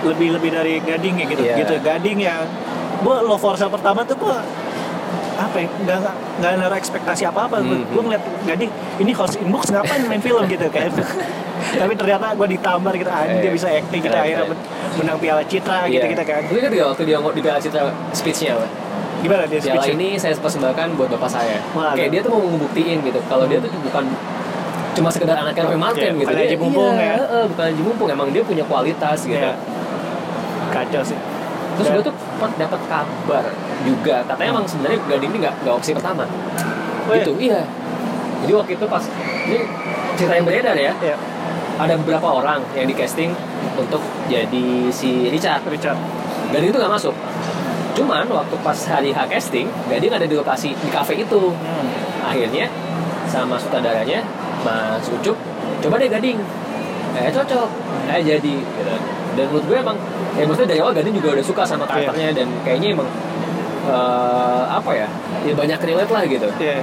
lebih 0.00 0.28
lebih 0.32 0.50
dari 0.52 0.78
Gading 0.80 1.14
ya 1.16 1.26
gitu 1.26 1.42
Iya. 1.44 1.54
gitu 1.58 1.74
Gading 1.80 2.18
yang 2.20 2.42
gue 2.98 3.16
Love 3.20 3.38
for 3.38 3.54
Sale 3.54 3.68
pertama 3.68 4.02
tuh 4.02 4.14
gue 4.16 4.36
apa 5.38 5.54
ya 5.56 5.66
nggak 5.70 5.96
nggak 6.36 6.50
naruh 6.56 6.74
ekspektasi 6.76 7.22
apa 7.24 7.46
apa 7.46 7.58
gue 7.60 7.76
Mhm. 7.76 7.86
gue 7.88 8.02
ngeliat 8.04 8.22
Gading 8.44 8.70
ini 8.98 9.12
host 9.12 9.34
inbox 9.36 9.68
ngapain 9.68 10.02
main 10.04 10.18
film 10.20 10.42
gitu 10.46 10.66
kayak 10.68 10.90
tapi 11.80 11.92
ternyata 11.92 12.32
gue 12.32 12.48
ditambar 12.48 12.94
gitu 12.94 13.06
ah, 13.08 13.22
dia 13.24 13.50
bisa 13.50 13.66
acting 13.68 13.98
kita 14.00 14.14
keren, 14.14 14.24
akhirnya 14.24 14.46
men- 14.48 14.62
menang 14.96 15.18
piala 15.18 15.42
citra 15.44 15.86
gitu 15.86 16.00
Iya. 16.00 16.10
kita 16.10 16.24
kan 16.24 16.42
Lu 16.44 16.56
ingat 16.56 16.70
nggak 16.72 16.88
waktu 16.88 17.02
dia 17.04 17.14
ngomong 17.18 17.34
di 17.34 17.42
Piala 17.42 17.60
Citra 17.60 17.82
speech-nya 18.12 18.50
apa? 18.52 18.66
Gimana 19.18 19.42
dia 19.44 19.58
Piala 19.58 19.84
ini 19.88 20.14
saya 20.14 20.34
persembahkan 20.34 20.94
buat 20.94 21.10
bapak 21.10 21.26
saya. 21.28 21.58
Kayak 21.68 21.98
ada. 21.98 22.06
dia 22.08 22.20
tuh 22.20 22.30
mau 22.30 22.42
ngebuktiin 22.44 22.98
gitu 23.02 23.18
kalau 23.26 23.44
dia 23.44 23.58
tuh 23.58 23.70
bukan 23.80 24.04
cuma 24.94 25.08
sekedar 25.08 25.36
anaknya 25.36 25.62
Roy 25.64 25.78
Martin 25.78 26.02
Iya, 26.02 26.10
gitu. 26.12 26.18
bukan 26.20 26.34
Dia- 26.34 26.44
Haji 26.44 26.56
Mumpung 26.58 26.94
iya, 26.94 27.06
ya. 27.08 27.14
eh, 27.20 27.44
bukan 27.46 27.64
Haji 27.64 27.82
Mumpung, 27.82 28.08
emang 28.08 28.28
dia 28.30 28.42
punya 28.42 28.64
kualitas 28.64 29.18
gitu. 29.22 29.38
Iya. 29.38 29.54
kacau 30.68 31.02
sih 31.02 31.18
Terus 31.74 31.86
Dan- 31.86 31.94
gue 31.94 32.04
tuh 32.04 32.14
sempat 32.18 32.50
dapat 32.58 32.80
kabar 32.86 33.44
juga 33.82 34.14
katanya 34.26 34.50
emang 34.52 34.66
sebenarnya 34.66 34.98
Gading 35.08 35.30
ini 35.30 35.38
nggak 35.40 35.54
nggak 35.62 35.74
opsi 35.74 35.90
pertama. 35.94 36.26
Oh, 36.26 36.34
iya? 37.08 37.22
gitu, 37.22 37.32
iya. 37.38 37.60
Jadi 38.38 38.52
waktu 38.52 38.72
itu 38.74 38.84
pas 38.84 39.04
ini 39.44 39.58
cerita 40.12 40.34
yang 40.34 40.46
beredar 40.46 40.74
ya, 40.74 40.92
ya 40.98 41.14
ada 41.76 41.94
beberapa 41.96 42.28
orang 42.32 42.66
yang 42.72 42.84
di 42.84 42.92
casting 42.92 43.30
untuk 43.74 44.02
jadi 44.26 44.66
si 44.90 45.30
Richard. 45.30 45.62
Richard 45.64 45.94
Gading 46.50 46.68
itu 46.68 46.78
nggak 46.78 46.92
masuk. 46.92 47.14
Cuman 47.98 48.24
waktu 48.28 48.54
pas 48.62 48.78
hari 48.86 49.10
H 49.10 49.26
casting, 49.26 49.66
Gading 49.90 50.12
ada 50.12 50.22
di 50.22 50.34
lokasi 50.34 50.70
di 50.72 50.88
cafe 50.88 51.18
itu. 51.18 51.50
hmm. 51.50 51.86
Akhirnya 52.22 52.70
sama 53.26 53.58
sutradaranya 53.58 54.22
Mas 54.62 55.04
Ucup, 55.08 55.34
coba 55.80 55.98
deh 55.98 56.06
Gading. 56.06 56.38
Eh 57.14 57.30
cocok, 57.30 57.68
eh 58.08 58.22
jadi. 58.22 58.54
Gitu. 58.62 58.94
Dan 59.34 59.44
menurut 59.48 59.64
gue 59.66 59.76
emang, 59.76 59.96
ya 60.34 60.44
maksudnya 60.46 60.68
dari 60.70 60.80
awal 60.80 60.94
Gading 60.94 61.14
juga 61.14 61.28
udah 61.34 61.44
suka 61.44 61.62
sama 61.62 61.84
karakternya 61.84 62.30
dan 62.32 62.46
kayaknya 62.62 62.94
emang 62.94 63.08
eh, 63.86 64.62
apa 64.68 64.90
ya, 64.94 65.08
ya 65.42 65.52
banyak 65.54 65.78
relate 65.80 66.12
lah 66.12 66.22
gitu. 66.24 66.48
Iya. 66.58 66.78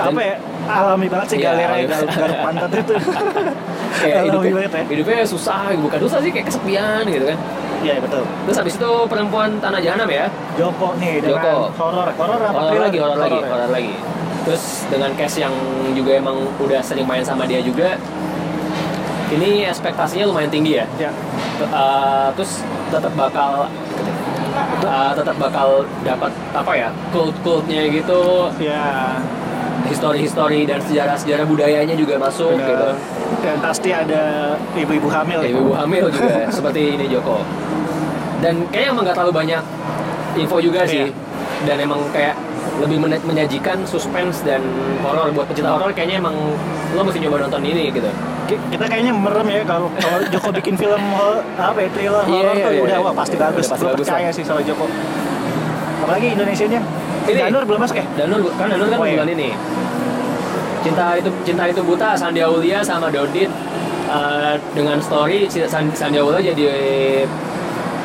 apa 0.00 0.16
ya 0.16 0.32
alami 0.64 1.12
banget 1.12 1.26
sih 1.28 1.38
Iya, 1.44 1.52
galernya 1.52 1.76
alami. 1.76 1.92
garuk 1.92 2.10
garuk 2.16 2.38
pantat 2.40 2.70
itu 2.72 2.94
Kayak 4.00 4.16
alami 4.16 4.24
hidupnya, 4.24 4.52
banget 4.56 4.72
ya 4.72 4.82
hidupnya 4.88 5.16
susah, 5.28 5.60
bukan 5.76 5.98
susah 6.00 6.18
sih 6.24 6.30
kayak 6.32 6.46
kesepian 6.48 7.04
gitu 7.04 7.24
kan. 7.28 7.38
Iya 7.80 7.96
betul 8.00 8.24
Terus 8.48 8.56
habis 8.60 8.74
itu 8.76 8.90
perempuan 9.08 9.56
tanah 9.62 9.80
jahanam 9.80 10.08
ya, 10.10 10.26
Joko 10.58 10.94
nih 11.00 11.22
dengan 11.22 11.40
Joko. 11.40 11.54
horor 11.78 12.08
horor 12.16 12.40
apa 12.40 12.60
horor 12.60 12.80
lagi, 12.88 12.98
horor 12.98 13.18
lagi, 13.18 13.38
ya? 13.38 13.48
horor 13.48 13.70
lagi. 13.70 13.94
Terus 14.40 14.64
dengan 14.88 15.10
cast 15.14 15.36
yang 15.36 15.54
juga 15.92 16.10
emang 16.16 16.36
udah 16.58 16.80
sering 16.80 17.04
main 17.04 17.20
sama 17.20 17.44
dia 17.44 17.60
juga, 17.60 18.00
ini 19.30 19.68
ekspektasinya 19.68 20.26
lumayan 20.28 20.50
tinggi 20.50 20.80
ya. 20.80 20.86
ya 20.98 21.12
Uh, 21.60 22.32
terus 22.40 22.64
tetap 22.88 23.12
bakal 23.20 23.68
uh, 24.80 25.12
tetap 25.12 25.36
bakal 25.36 25.84
dapat 26.00 26.32
apa 26.56 26.72
ya 26.72 26.88
cult 27.12 27.36
cultnya 27.44 27.84
gitu 27.92 28.48
ya 28.56 29.20
history 29.86 30.18
history 30.20 30.60
dan 30.64 30.78
sejarah 30.80 31.14
sejarah 31.14 31.44
budayanya 31.44 31.94
juga 31.94 32.14
masuk 32.16 32.52
benar. 32.52 32.68
gitu 32.68 32.88
dan 33.40 33.56
pasti 33.58 33.90
ada 33.90 34.22
ibu-ibu 34.74 35.08
hamil 35.08 35.40
ya. 35.40 35.48
ibu 35.50 35.72
hamil 35.72 36.04
juga 36.08 36.46
seperti 36.56 36.94
ini 36.94 37.06
Joko 37.06 37.40
dan 38.38 38.64
kayaknya 38.68 38.88
emang 38.90 39.02
nggak 39.04 39.16
terlalu 39.16 39.34
banyak 39.36 39.62
info 40.34 40.56
juga 40.58 40.84
sih 40.84 41.08
Iya. 41.60 41.66
dan 41.66 41.76
emang 41.78 42.00
kayak 42.08 42.32
lebih 42.78 42.96
men- 42.98 43.20
menyajikan 43.22 43.84
suspense 43.84 44.40
dan 44.40 44.64
horor 45.00 45.28
buat 45.30 45.44
pecinta 45.44 45.68
horor 45.70 45.92
kayaknya 45.92 46.16
emang 46.18 46.32
lo 46.90 47.00
mesti 47.02 47.20
nyoba 47.20 47.44
nonton 47.44 47.60
ini 47.62 47.88
gitu 47.90 48.08
Ki- 48.46 48.62
kita 48.70 48.84
kayaknya 48.86 49.12
merem 49.12 49.44
ya 49.46 49.62
kalau 49.62 49.92
kalau 49.94 50.24
Joko 50.26 50.48
bikin 50.50 50.74
film 50.74 50.96
ho- 51.12 51.44
apa 51.54 51.78
ya 51.78 51.88
thriller 51.90 52.24
Iya, 52.24 52.32
horor 52.34 52.54
tuh 52.54 52.70
iya, 52.70 52.80
udah 52.80 52.96
iya. 52.96 53.04
wah 53.04 53.12
pasti 53.12 53.34
Udah 53.34 53.46
bagus 53.46 53.66
pasti 53.66 53.78
gue 53.78 53.90
bagus 53.90 54.06
percaya 54.06 54.24
lah. 54.24 54.32
sih 54.32 54.42
soal 54.42 54.60
Joko 54.62 54.86
apalagi 56.00 56.26
Indonesianya 56.30 56.80
Ini. 57.28 57.40
Danur 57.46 57.62
belum 57.68 57.80
masuk 57.80 57.96
ya 58.00 58.06
Danur 58.16 58.38
kan 58.56 58.66
Danur 58.68 58.86
kan 58.88 58.98
Oh, 59.00 59.06
iya. 59.06 59.14
bulan 59.20 59.28
ini 59.30 59.48
cinta 60.80 61.06
itu 61.14 61.28
cinta 61.44 61.62
itu 61.68 61.80
buta 61.84 62.16
Sandi 62.16 62.40
Aulia 62.40 62.80
sama 62.80 63.12
Dodit 63.12 63.50
eh, 64.08 64.54
dengan 64.72 64.96
story 64.98 65.44
si 65.46 65.60
San- 65.68 65.92
Sandi 65.92 66.16
Aulia 66.16 66.40
jadi 66.40 66.64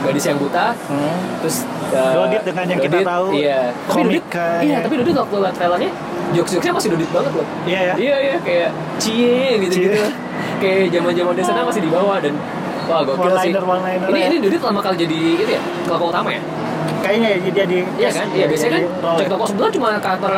gadis 0.04 0.26
yang 0.28 0.38
buta 0.38 0.76
hmm. 0.76 1.16
terus 1.42 1.64
eh, 1.96 2.14
Dodit 2.14 2.42
dengan 2.44 2.66
yang 2.68 2.80
kita 2.84 2.98
tahu, 3.02 3.26
iya 3.34 3.72
tapi 3.88 4.02
Dodit 4.06 4.24
iya 4.62 4.76
ya. 4.76 4.78
tapi 4.84 4.94
Dodit 5.00 5.16
waktu 5.16 5.36
liat 5.40 5.56
trailernya 5.56 5.92
jokes-jokesnya 6.36 6.74
masih 6.76 6.90
Dodit 6.94 7.10
banget 7.16 7.32
loh 7.32 7.48
iya 7.66 7.80
ya 7.82 7.94
iya 7.96 8.16
iya 8.22 8.36
kayak 8.44 8.70
cie 9.00 9.56
gitu 9.64 9.74
gitu 9.80 9.96
Cie. 9.96 10.08
kayak 10.62 10.78
zaman 10.92 11.12
zaman 11.16 11.34
di 11.34 11.44
sana 11.48 11.62
masih 11.64 11.82
di 11.82 11.90
bawah 11.90 12.18
dan 12.20 12.34
wah 12.86 13.02
gokil 13.02 13.34
sih 13.40 13.50
One-liner, 13.50 13.64
one-liner 13.66 14.08
ini 14.12 14.20
ya. 14.20 14.26
ini 14.30 14.38
Dodit 14.44 14.62
lama 14.62 14.80
kali 14.84 14.96
jadi 15.00 15.18
itu 15.40 15.52
ya 15.56 15.62
kelompok 15.88 16.08
utama 16.12 16.30
ya 16.30 16.42
kayaknya 17.06 17.28
ya 17.28 17.38
jadi 17.40 17.52
jadi 17.56 17.78
iya 17.96 18.10
kan? 18.10 18.28
Iya 18.34 18.46
biasanya 18.48 18.72
kan 18.74 18.84
cek 19.16 19.28
toko 19.30 19.44
sebelah 19.46 19.70
cuma 19.70 19.88
karakter 19.96 20.32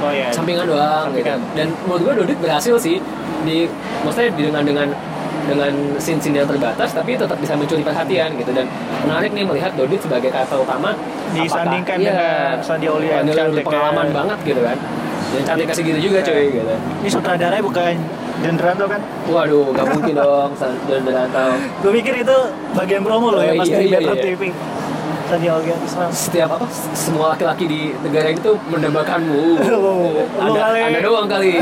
oh 0.00 0.10
iya. 0.10 0.28
sampingan 0.32 0.64
doang 0.64 1.06
gitu. 1.12 1.28
Sampingan. 1.28 1.40
dan 1.52 1.68
menurut 1.84 2.00
gue 2.02 2.14
Dodit 2.24 2.38
berhasil 2.40 2.74
sih. 2.76 2.96
Di 3.40 3.64
maksudnya 4.00 4.28
di- 4.32 4.44
dengan 4.48 4.62
dengan 4.62 4.88
dengan 5.40 5.72
scene-scene 5.96 6.36
yang 6.36 6.46
terbatas 6.46 6.92
tapi 6.92 7.16
tetap 7.16 7.36
bisa 7.36 7.52
mencuri 7.52 7.80
perhatian 7.80 8.32
gitu. 8.36 8.50
Dan 8.50 8.64
menarik 9.02 9.30
nih 9.30 9.44
melihat 9.44 9.72
Dodit 9.76 10.00
sebagai 10.00 10.28
karakter 10.28 10.56
utama 10.56 10.96
Disandingkan 11.30 11.96
apakah- 11.96 12.08
dengan 12.10 12.54
Sandi 12.60 12.86
yang 12.86 12.96
Sandi 12.96 13.26
Aulia 13.28 13.36
cantik 13.36 13.64
pengalaman 13.64 14.08
banget 14.10 14.38
gitu 14.44 14.60
kan. 14.60 14.78
Dan 15.30 15.42
cantik 15.46 15.66
kasih 15.68 15.84
gitu 15.86 15.98
juga 16.10 16.18
cuy 16.24 16.46
gitu. 16.50 16.74
Ini 17.00 17.08
sutradaranya 17.08 17.62
bukan 17.62 17.94
Dendranto 18.40 18.88
kan? 18.88 19.00
Waduh 19.28 19.68
gak 19.76 19.86
mungkin 19.86 20.14
dong 20.16 20.50
Derantau 20.88 21.50
gue 21.84 21.92
mikir 21.92 22.24
itu 22.24 22.36
bagian 22.72 23.04
promo 23.04 23.28
loh 23.30 23.44
ya 23.44 23.52
Oh, 23.52 23.60
pas 23.60 23.68
iya, 23.68 23.78
di 23.78 23.86
iya, 23.86 24.00
Metro 24.00 24.14
iya. 24.16 24.22
TV 24.24 24.42
Islam 25.30 26.10
setiap 26.10 26.48
apa? 26.58 26.66
Semua 26.96 27.36
laki-laki 27.36 27.64
di 27.70 27.80
negara 28.02 28.34
ini 28.34 28.40
tuh 28.42 28.56
mendambakanmu. 28.66 29.42
Oh, 29.70 30.24
ada 30.40 30.60
kali. 30.72 30.80
ada 30.82 30.98
doang 31.04 31.28
kali. 31.30 31.52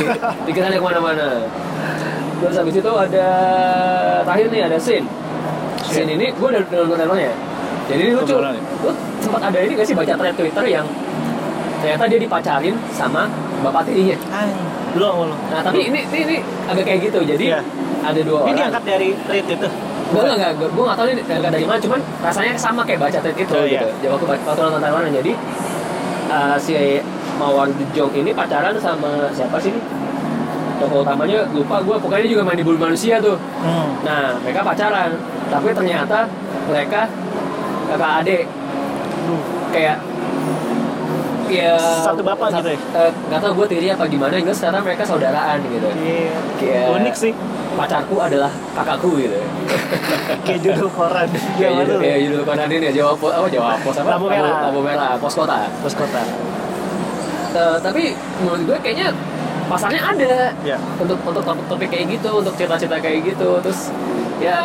Pikirannya 0.48 0.78
ke 0.78 0.87
mana-mana. 0.87 1.28
Terus 2.38 2.54
habis 2.57 2.74
itu 2.78 2.92
ada 2.94 3.28
terakhir 4.24 4.46
nih 4.48 4.62
ada 4.70 4.78
scene. 4.78 5.07
Scene. 5.85 6.11
Ini 6.14 6.33
gue 6.33 6.46
udah 6.48 6.62
nonton 6.62 6.96
trailernya 6.96 7.33
jadi 7.88 8.02
ini 8.04 8.12
lucu. 8.12 8.35
Beneran 8.37 8.54
ya? 8.54 8.62
lu 8.85 8.90
sempat 9.18 9.42
ada 9.48 9.59
ini 9.64 9.72
gak 9.74 9.87
sih 9.88 9.96
baca 9.96 10.12
thread 10.12 10.35
twitter 10.37 10.64
yang 10.68 10.87
ternyata 11.81 12.04
dia 12.04 12.20
dipacarin 12.20 12.74
sama 12.92 13.24
bapak 13.64 13.88
tirinya 13.88 14.16
belum 14.92 15.12
belum. 15.24 15.38
Nah 15.52 15.61
tapi 15.64 15.88
ini 15.88 16.00
ini, 16.04 16.18
ini 16.28 16.37
agak 16.68 16.85
kayak 16.85 17.00
gitu. 17.09 17.18
Jadi 17.24 17.44
Iya. 17.48 17.61
ada 18.04 18.20
dua 18.20 18.38
ini 18.38 18.44
orang. 18.44 18.57
diangkat 18.61 18.83
dari 18.85 19.09
tweet 19.24 19.46
itu 19.48 19.68
Gue 20.08 20.22
nggak 20.24 20.36
nggak, 20.40 20.52
gue 20.72 20.84
nggak 20.88 20.98
tahu 20.98 21.06
ini 21.12 21.22
dari 21.22 21.40
dari 21.44 21.64
mana, 21.68 21.80
cuman 21.80 22.00
rasanya 22.24 22.52
sama 22.56 22.80
kayak 22.80 23.00
baca 23.04 23.18
tweet 23.20 23.36
itu 23.44 23.52
Oh, 23.52 23.64
gitu. 23.68 23.76
iya. 23.86 23.92
Jadi 24.00 24.08
waktu 24.08 24.24
waktu 24.40 24.60
nonton 24.64 24.80
Taiwan 24.80 25.12
jadi 25.12 25.32
uh, 26.32 26.56
si 26.56 26.72
Mawar 27.36 27.68
Jong 27.92 28.12
ini 28.16 28.30
pacaran 28.32 28.72
sama 28.80 29.28
siapa 29.36 29.60
sih? 29.60 29.70
ini? 29.70 29.80
Tokoh 30.78 31.02
utamanya 31.02 31.42
lupa 31.52 31.82
gue, 31.82 31.96
pokoknya 31.98 32.26
juga 32.26 32.42
main 32.46 32.56
di 32.56 32.64
bulu 32.64 32.78
manusia 32.78 33.18
tuh. 33.18 33.36
hmm. 33.36 34.06
Nah 34.06 34.32
mereka 34.40 34.64
pacaran, 34.64 35.10
tapi 35.50 35.74
ternyata 35.74 36.24
mereka 36.66 37.00
kakak 37.88 38.12
adik 38.24 38.42
kayak 39.68 39.96
ya 41.48 41.74
Satu 42.00 42.20
bapak 42.20 42.48
gitu 42.54 42.68
ya? 42.72 42.78
eh, 42.94 43.11
nggak 43.28 43.40
tahu 43.40 43.52
gue 43.58 43.66
tiri 43.68 43.88
apa 43.88 44.04
gimana 44.04 44.37
enggak 44.37 44.56
sekarang 44.56 44.82
mereka 44.84 45.02
saudaraan 45.02 45.58
gitu. 45.64 45.88
Iya. 45.98 46.37
Kayak 46.61 46.87
unik 46.94 47.14
sih. 47.16 47.32
Pacarku 47.74 48.18
adalah 48.18 48.50
kakakku 48.74 49.14
gitu. 49.16 49.38
Kayak 50.46 50.61
judul 50.66 50.88
koran. 50.90 51.28
Kayak 51.30 51.70
Zaman 51.70 51.84
judul, 51.87 51.98
kayak 52.02 52.18
judul 52.26 52.42
koran 52.42 52.68
ini 52.68 52.84
ya 52.84 52.92
Jawa 52.98 53.12
Pos 53.14 53.32
apa 53.32 53.46
Jawa 53.48 53.70
Pos 53.78 53.96
apa 53.96 54.08
Lampu 54.11 54.26
merah. 54.26 54.56
lampu 54.66 54.80
merah 54.82 55.11
pos 55.14 55.34
kota. 55.34 55.58
Pos 55.78 55.94
kota. 55.94 56.22
Eh, 57.48 57.76
tapi 57.80 58.02
menurut 58.42 58.62
gue 58.66 58.76
kayaknya 58.82 59.08
pasarnya 59.66 60.02
ada. 60.02 60.52
Ya 60.66 60.76
untuk 60.98 61.16
untuk 61.22 61.40
topik-topik 61.40 61.88
kayak 61.88 62.18
gitu 62.18 62.30
untuk 62.34 62.52
cerita-cerita 62.58 62.98
kayak 62.98 63.24
gitu. 63.24 63.48
Terus 63.62 63.94
ya 64.38 64.58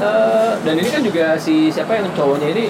eh, 0.00 0.50
dan 0.64 0.74
ini 0.74 0.88
kan 0.88 1.02
juga 1.04 1.36
si 1.36 1.68
siapa 1.68 1.94
yang 1.94 2.08
cowoknya 2.16 2.48
ini 2.48 2.64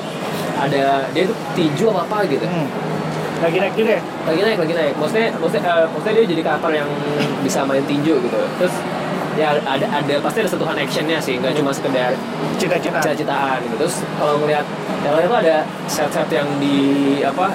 ada 0.54 1.06
dia 1.10 1.22
itu 1.22 1.34
tinju 1.54 1.86
apa 1.88 2.02
apa 2.04 2.18
gitu. 2.26 2.44
Hmm. 2.44 2.66
Lagi 3.44 3.58
naik 3.60 3.74
juga 3.76 3.90
ya? 4.00 4.02
Lagi 4.24 4.40
naik 4.40 4.58
lagi 4.58 4.74
naik. 4.74 4.94
Maksudnya 4.96 5.28
maksudnya 5.36 5.62
eh, 5.68 5.86
maksudnya 5.92 6.14
dia 6.16 6.26
jadi 6.32 6.42
karakter 6.42 6.70
yang 6.72 6.88
bisa 7.44 7.60
main 7.68 7.84
tinju 7.84 8.14
gitu. 8.24 8.40
Terus 8.60 8.74
ya 9.34 9.58
ada 9.58 9.86
ada 9.90 10.14
pasti 10.22 10.38
ada 10.40 10.50
sentuhan 10.50 10.76
actionnya 10.80 11.18
sih. 11.20 11.34
Nggak 11.36 11.54
cuma 11.60 11.70
sekedar 11.74 12.16
cita-cita. 12.56 12.98
cita-citaan 13.04 13.58
gitu. 13.68 13.74
Terus 13.84 13.96
kalau 14.16 14.34
ngelihat 14.40 14.64
trailer 15.04 15.22
itu 15.28 15.36
ada 15.36 15.56
set-set 15.86 16.28
yang 16.32 16.48
di 16.56 16.78
apa 17.20 17.52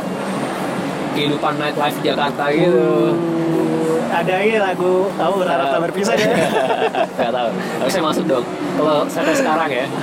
kehidupan 1.17 1.53
nightlife 1.57 1.97
Jakarta 2.05 2.43
gitu. 2.53 3.17
Uh, 3.17 3.97
ada 4.09 4.33
ini 4.41 4.57
lagu 4.61 5.09
tahu 5.17 5.45
rata 5.45 5.65
tak 5.73 5.81
berpisah 5.89 6.13
ya? 6.17 6.33
Nggak 7.17 7.31
tahu. 7.33 7.49
Harusnya 7.81 8.03
masuk 8.05 8.25
dong. 8.29 8.45
Kalau 8.77 8.97
sampai 9.09 9.33
sekarang 9.33 9.69
ya. 9.73 9.85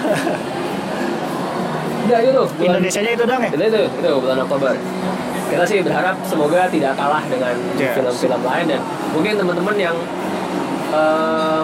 Udah 2.07 2.23
itu 2.23 2.31
tuh 2.31 2.47
Indonesia 2.63 3.01
nya 3.03 3.11
itu 3.19 3.25
dong 3.27 3.43
ya? 3.43 3.51
Itu 3.51 3.65
itu 3.67 3.81
itu 3.83 4.11
bulan 4.23 4.39
Oktober 4.47 4.73
kita 5.47 5.63
sih 5.63 5.79
berharap 5.81 6.17
semoga 6.23 6.67
tidak 6.67 6.93
kalah 6.95 7.23
dengan 7.25 7.55
Yes. 7.77 7.95
film-film 7.95 8.41
lain 8.43 8.67
dan 8.67 8.81
mungkin 9.11 9.33
teman-teman 9.37 9.77
yang 9.77 9.97
eh, 10.89 11.63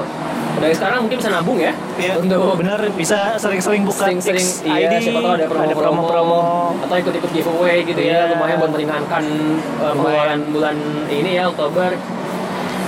dari 0.53 0.71
sekarang 0.73 0.99
mungkin 1.03 1.19
bisa 1.19 1.31
nabung 1.31 1.59
ya 1.59 1.73
Iya, 1.97 2.23
untuk 2.23 2.55
bener 2.57 2.79
bisa 2.95 3.35
sering-sering 3.35 3.83
buka 3.83 4.07
sering-sering 4.07 4.39
X 4.41 4.63
iya 4.63 4.87
ID, 4.87 4.95
siapa 5.03 5.21
tahu 5.21 5.35
ada 5.35 5.47
promo-promo 5.49 6.03
promo 6.07 6.41
atau 6.79 6.95
ikut-ikut 6.97 7.31
giveaway 7.33 7.83
gitu 7.83 7.99
ya 7.99 8.29
Iya. 8.29 8.33
lumayan 8.37 8.57
buat 8.61 8.71
meringankan 8.71 9.25
uh, 9.81 9.93
pengeluaran 9.93 10.41
bulan 10.51 10.77
ini 11.09 11.31
ya 11.35 11.51
Oktober 11.51 11.91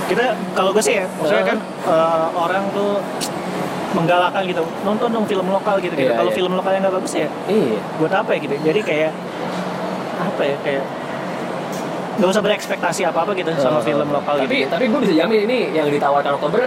kita 0.05 0.25
kalau 0.53 0.69
gue 0.71 0.83
sih 0.85 1.01
ya 1.01 1.05
maksudnya 1.17 1.43
Uh. 1.43 1.49
kan 1.49 1.57
eh, 1.89 2.25
orang 2.31 2.63
tuh 2.71 3.01
menggalakkan 3.95 4.43
gitu 4.43 4.59
nonton 4.83 5.07
dong 5.09 5.23
film 5.23 5.47
lokal 5.47 5.79
gitu, 5.79 5.95
gitu. 5.95 6.11
Iya, 6.11 6.19
kalau 6.19 6.31
iya. 6.31 6.37
film 6.37 6.51
lokalnya 6.53 6.79
nggak 6.83 6.95
bagus 6.99 7.13
ya 7.15 7.27
iya 7.47 7.79
buat 7.97 8.11
apa 8.11 8.29
ya 8.35 8.39
gitu 8.39 8.55
jadi 8.61 8.79
kayak 8.83 9.11
apa 10.17 10.41
ya 10.43 10.55
kayak 10.61 10.83
nggak 12.15 12.29
usah 12.29 12.41
berekspektasi 12.41 13.01
apa 13.03 13.19
apa 13.21 13.31
gitu 13.33 13.51
sama 13.55 13.77
Uh, 13.77 13.83
film 13.83 14.07
lokal 14.09 14.33
tapi 14.37 14.55
gitu 14.57 14.71
tapi 14.71 14.83
gue 14.87 14.99
bisa 15.03 15.13
jamin 15.17 15.39
ini 15.45 15.57
yang 15.71 15.87
ditawarkan 15.89 16.31
Oktober 16.33 16.63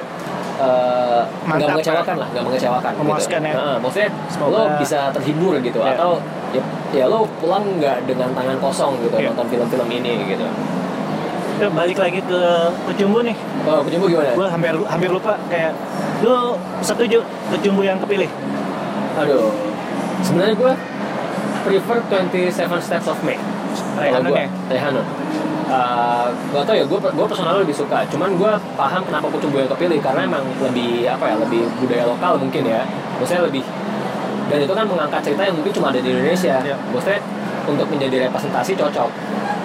uh, 0.59 1.23
nggak 1.47 1.69
mengecewakan 1.71 2.17
lah 2.19 2.29
nggak 2.29 2.45
mengecewakan 2.45 2.93
Memuaskan 2.95 3.41
gitu. 3.41 3.49
ya. 3.49 3.55
Heeh, 3.57 3.77
maksudnya 3.81 4.11
Semoga- 4.29 4.53
lo 4.55 4.63
bisa 4.77 4.99
terhibur 5.11 5.53
gitu 5.59 5.79
Iya. 5.81 5.93
atau 5.95 6.11
ya, 6.51 6.63
ya 6.93 7.05
lo 7.07 7.25
pulang 7.39 7.65
nggak 7.75 8.05
dengan 8.05 8.29
tangan 8.33 8.57
kosong 8.61 8.93
gitu 9.01 9.17
Iya. 9.17 9.33
nonton 9.33 9.47
film-film 9.49 9.89
ini 9.91 10.13
gitu 10.27 10.45
Eh, 11.59 11.67
balik 11.67 11.99
lagi 11.99 12.23
ke 12.23 12.41
kecumbu 12.87 13.19
nih 13.21 13.35
oh 13.65 13.83
kecumbu 13.83 14.07
gimana 14.07 14.31
gue 14.31 14.47
hampir 14.47 14.73
hampir 14.79 15.11
lupa 15.11 15.35
kayak 15.49 15.75
lu 16.21 16.55
setuju 16.79 17.19
kecumbu 17.51 17.83
yang 17.83 17.99
kepilih 17.99 18.31
aduh 19.17 19.51
sebenarnya 20.23 20.55
gue 20.55 20.73
prefer 21.65 21.99
27 22.11 22.51
Steps 22.83 23.07
of 23.09 23.19
May 23.23 23.39
Kalau 23.99 24.11
ya 24.11 24.21
gua, 24.23 24.45
Raihanun. 24.71 25.07
Uh, 25.69 26.33
gak 26.57 26.65
tau 26.65 26.73
ya, 26.73 26.85
gue 26.89 26.97
gue 26.97 27.27
personal 27.29 27.61
lebih 27.61 27.77
suka. 27.77 28.01
Cuman 28.09 28.33
gue 28.41 28.53
paham 28.73 29.05
kenapa 29.05 29.29
Kucumbu 29.29 29.61
yang 29.61 29.69
kepilih 29.69 30.01
karena 30.01 30.25
emang 30.25 30.41
lebih 30.65 31.05
apa 31.05 31.29
ya, 31.29 31.37
lebih 31.37 31.69
budaya 31.77 32.09
lokal 32.09 32.41
mungkin 32.41 32.65
ya. 32.65 32.83
Maksudnya 33.21 33.45
lebih 33.45 33.63
dan 34.49 34.65
itu 34.65 34.73
kan 34.73 34.89
mengangkat 34.89 35.21
cerita 35.21 35.45
yang 35.45 35.57
mungkin 35.61 35.73
cuma 35.77 35.93
ada 35.93 36.01
di 36.01 36.09
Indonesia. 36.09 36.57
Iya. 36.65 36.77
Maksudnya 36.89 37.21
untuk 37.69 37.87
menjadi 37.93 38.17
representasi 38.29 38.73
cocok. 38.81 39.11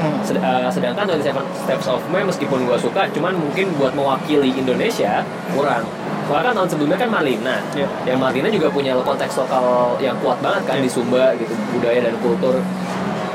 Hmm. 0.03 0.19
Sed- 0.19 0.43
uh, 0.43 0.67
sedangkan 0.67 1.07
27 1.07 1.39
Steps 1.55 1.87
of 1.87 2.03
May 2.11 2.27
meskipun 2.27 2.67
gue 2.67 2.75
suka, 2.75 3.07
cuman 3.15 3.31
mungkin 3.39 3.71
buat 3.79 3.95
mewakili 3.95 4.51
Indonesia 4.51 5.23
kurang. 5.55 5.87
Soalnya 6.23 6.45
kan 6.49 6.53
tahun 6.55 6.69
sebelumnya 6.71 6.97
kan 6.97 7.09
Malina. 7.11 7.55
Iya. 7.75 7.87
Yang 8.07 8.19
Malina 8.19 8.47
juga 8.49 8.67
punya 8.71 8.93
konteks 8.95 9.33
lokal 9.39 9.65
yang 9.99 10.15
kuat 10.23 10.39
banget 10.39 10.63
kan 10.65 10.75
Iya. 10.79 10.85
di 10.85 10.89
Sumba 10.89 11.35
gitu, 11.35 11.53
budaya 11.75 11.99
dan 11.99 12.15
kultur. 12.23 12.55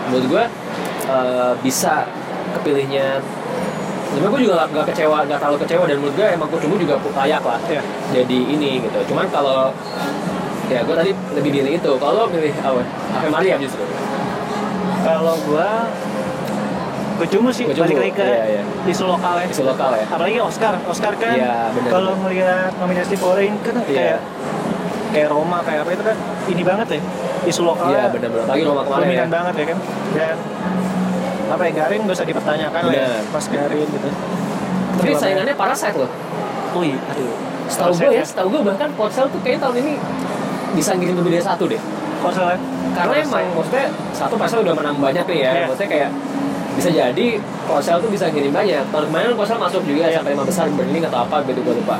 Menurut 0.09 0.25
gue 0.27 0.45
uh, 1.09 1.53
bisa 1.61 2.09
kepilihnya 2.57 3.21
sebenarnya 4.09 4.33
gue 4.33 4.41
juga 4.49 4.55
gak, 4.65 4.69
gak 4.73 4.87
kecewa 4.89 5.19
gak 5.29 5.39
terlalu 5.39 5.59
kecewa 5.69 5.85
dan 5.85 5.97
menurut 6.01 6.15
gue 6.17 6.27
emang 6.33 6.49
Kucumbu 6.49 6.77
juga 6.81 6.97
layak 6.97 7.45
lah 7.45 7.61
Iya. 7.69 7.83
jadi 8.17 8.39
ini 8.57 8.71
gitu 8.81 8.99
cuman 9.13 9.29
kalau 9.29 9.69
ya 10.73 10.81
gue 10.81 10.97
tadi 10.97 11.13
lebih 11.37 11.51
pilih 11.61 11.73
itu 11.77 11.91
kalau 12.01 12.25
lo 12.25 12.33
pilih 12.33 12.53
apa 12.65 12.81
Ave 13.21 13.29
Maria 13.29 13.61
justru 13.61 13.85
kalau 15.05 15.37
gua 17.19 17.27
kecumbu 17.27 17.51
sih 17.51 17.65
Kecumbu, 17.67 17.83
balik 17.85 17.99
lagi 17.99 18.13
ke 18.15 18.25
iya, 18.25 18.43
iya. 18.49 18.63
isu 18.87 19.05
lokal 19.05 19.35
ya 19.37 19.47
isu 19.47 19.63
lokal 19.65 19.91
ya 19.93 20.07
apalagi 20.07 20.39
Oscar 20.39 20.73
Oscar 20.85 21.13
kan 21.15 21.35
Iya, 21.35 21.75
bener, 21.75 21.91
kalau 21.91 22.13
ngelihat 22.17 22.71
nominasi 22.79 23.15
foreign 23.15 23.55
kan 23.59 23.75
Iya. 23.81 23.91
kayak 23.91 24.19
kayak 25.09 25.29
Roma 25.29 25.59
kayak 25.61 25.81
apa 25.83 25.91
itu 25.91 26.05
kan 26.05 26.17
ini 26.47 26.63
banget 26.63 26.87
ya 26.95 27.01
isu 27.45 27.63
lokal 27.65 27.91
iya 27.91 28.07
benar-benar 28.07 28.47
lagi 28.47 28.63
Roma 28.63 28.83
kemarin 28.83 29.03
ya 29.03 29.09
dominan 29.09 29.31
banget 29.33 29.55
ya 29.55 29.65
kan 29.67 29.79
dan 30.15 30.37
apa 31.49 31.63
ya 31.65 31.73
Garin 31.75 32.01
gak 32.05 32.15
usah 32.15 32.27
dipertanyakan 32.29 32.81
lah 32.85 32.93
ya 32.93 33.07
Benar. 33.09 33.23
pas 33.33 33.45
Garin 33.45 33.87
gitu 33.89 34.09
Tapi 34.99 35.15
saingannya 35.15 35.55
Parasite 35.55 35.97
loh. 35.97 36.11
oh 36.71 36.83
iya 36.83 36.99
aduh 37.09 37.33
Setahu 37.69 37.93
gue 37.95 38.11
ya, 38.11 38.25
setahu 38.25 38.49
gue 38.49 38.63
bahkan 38.65 38.89
Korsel 38.97 39.29
tuh 39.29 39.41
kayaknya 39.41 39.69
tahun 39.69 39.77
ini 39.81 39.93
bisa 40.73 40.97
ngirim 40.97 41.17
lebih 41.17 41.37
dari 41.37 41.45
satu 41.45 41.69
deh. 41.69 41.77
Korsel 42.19 42.49
ya 42.49 42.59
Karena 42.97 43.15
emang 43.21 43.45
maksudnya 43.53 43.87
satu 44.11 44.35
Korsel 44.35 44.65
udah 44.65 44.73
menang 44.73 44.97
banyak 44.97 45.25
nih 45.25 45.39
ya. 45.39 45.51
Iya. 45.53 45.65
Maksudnya 45.69 45.89
kayak 45.89 46.11
bisa 46.79 46.89
jadi 46.89 47.27
Korsel 47.67 47.99
tuh 47.99 48.07
bisa 48.07 48.31
ngirim 48.31 48.49
banyak. 48.51 48.87
Tahun 48.89 49.05
kemarin 49.05 49.35
Korsel 49.35 49.59
masuk 49.59 49.83
juga 49.83 50.07
Iya. 50.07 50.17
sampai 50.17 50.31
lima 50.33 50.45
besar 50.45 50.67
Berlin 50.71 51.03
atau 51.03 51.19
apa 51.21 51.37
gitu 51.43 51.61
gue 51.61 51.75
lupa. 51.75 51.99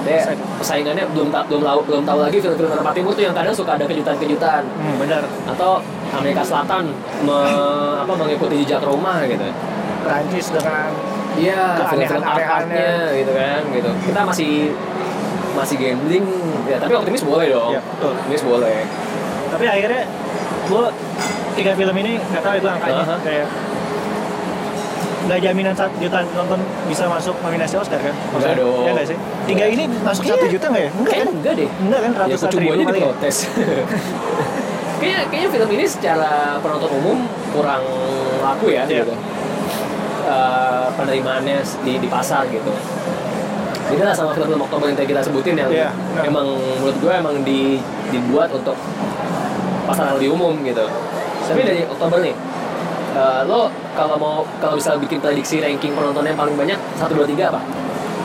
Deh, 0.00 0.22
persaingannya 0.56 1.04
belum 1.10 1.28
ta- 1.28 1.44
belum 1.44 1.60
tahu 1.60 1.78
belum 1.84 2.02
tahu 2.04 2.18
lagi 2.22 2.38
film-film 2.38 2.70
Eropa 2.70 2.90
Timur 2.90 3.12
tuh 3.12 3.20
yang 3.20 3.34
kadang 3.34 3.52
suka 3.52 3.76
ada 3.76 3.84
kejutan-kejutan 3.84 4.62
hmm, 4.64 4.96
benar 4.96 5.20
atau 5.44 5.82
Amerika 6.10 6.40
Selatan 6.40 6.88
me- 7.20 7.98
apa 7.98 8.12
mengikuti 8.14 8.62
jejak 8.62 8.80
Roma 8.80 9.20
gitu. 9.26 9.44
Prancis 10.00 10.46
dengan 10.48 10.88
Iya, 11.30 11.86
film-film 11.86 12.24
art-artnya 12.26 12.90
gitu 13.14 13.32
kan, 13.32 13.60
gitu. 13.70 13.90
Kita 14.02 14.20
masih 14.24 14.74
masih 15.52 15.76
gambling, 15.76 16.26
ya 16.64 16.76
tapi 16.76 16.92
optimis 16.92 17.22
boleh 17.22 17.46
dong. 17.48 17.70
Iya, 17.70 17.80
betul. 17.82 18.12
Optimis 18.14 18.42
boleh. 18.44 18.78
tapi 19.50 19.66
akhirnya 19.66 20.06
gue 20.64 20.84
tiga 21.52 21.72
film 21.74 21.96
ini 21.96 22.22
nggak 22.22 22.38
tahu 22.40 22.54
itu 22.56 22.68
angkanya 22.70 23.02
Aha. 23.02 23.16
kayak 23.18 23.46
nggak 25.20 25.38
jaminan 25.38 25.74
satu 25.74 25.92
juta 25.96 26.24
nonton 26.32 26.58
bisa 26.86 27.04
masuk 27.04 27.36
nominasi 27.40 27.76
Oscar 27.76 27.98
kan? 27.98 28.14
Nggak 28.32 28.54
dong. 28.56 28.84
Ya 28.84 28.90
nggak 28.92 29.06
sih? 29.06 29.16
Tiga 29.44 29.64
ini 29.66 29.84
masuk 30.00 30.24
satu 30.24 30.46
juta 30.46 30.66
nggak 30.66 30.82
ya? 30.82 30.90
Enggak 30.92 31.14
kan? 31.14 31.26
enggak 31.30 31.54
deh. 31.54 31.68
Enggak 31.78 32.00
kan 32.00 32.10
Ya 32.10 32.18
ratusan 32.24 32.48
kucu 32.48 32.58
ribu 32.58 32.70
kali 32.70 32.80
ya? 32.80 32.88
diprotes. 32.96 33.36
kayaknya 35.00 35.20
kayaknya 35.28 35.48
film 35.50 35.68
ini 35.70 35.84
secara 35.86 36.32
penonton 36.60 36.90
umum 36.94 37.18
kurang 37.50 37.82
laku 38.38 38.66
ya 38.68 38.84
Iya. 38.84 39.00
gitu. 39.02 39.14
Eh, 40.22 40.86
penerimaannya 40.94 41.56
di 41.80 41.92
di 41.96 42.08
pasar 42.08 42.44
gitu. 42.46 42.72
Beda 43.90 44.04
lah 44.06 44.14
sama 44.14 44.30
film-film 44.30 44.60
Oktober 44.60 44.86
yang 44.86 44.94
tadi 44.94 45.08
kita 45.08 45.18
sebutin 45.20 45.54
yang 45.56 45.66
Iya, 45.66 45.90
benar. 45.90 46.22
emang 46.24 46.46
menurut 46.78 46.96
gue 46.96 47.10
emang 47.12 47.34
di, 47.42 47.82
dibuat 48.08 48.52
untuk 48.52 48.76
pasar 49.84 50.06
yang 50.06 50.16
lebih 50.16 50.30
umum 50.30 50.54
gitu. 50.62 50.86
Tapi 51.42 51.60
dari 51.60 51.82
Oktober 51.82 52.22
nih, 52.22 52.30
eh, 53.14 53.40
lo 53.46 53.70
kalau 53.94 54.16
mau 54.16 54.36
kalau 54.58 54.74
bisa 54.78 54.94
bikin 54.98 55.18
prediksi 55.18 55.58
ranking 55.58 55.92
penonton 55.94 56.22
yang 56.22 56.38
paling 56.38 56.54
banyak 56.54 56.78
satu 56.98 57.12
dua 57.18 57.26
tiga 57.26 57.44
apa? 57.54 57.60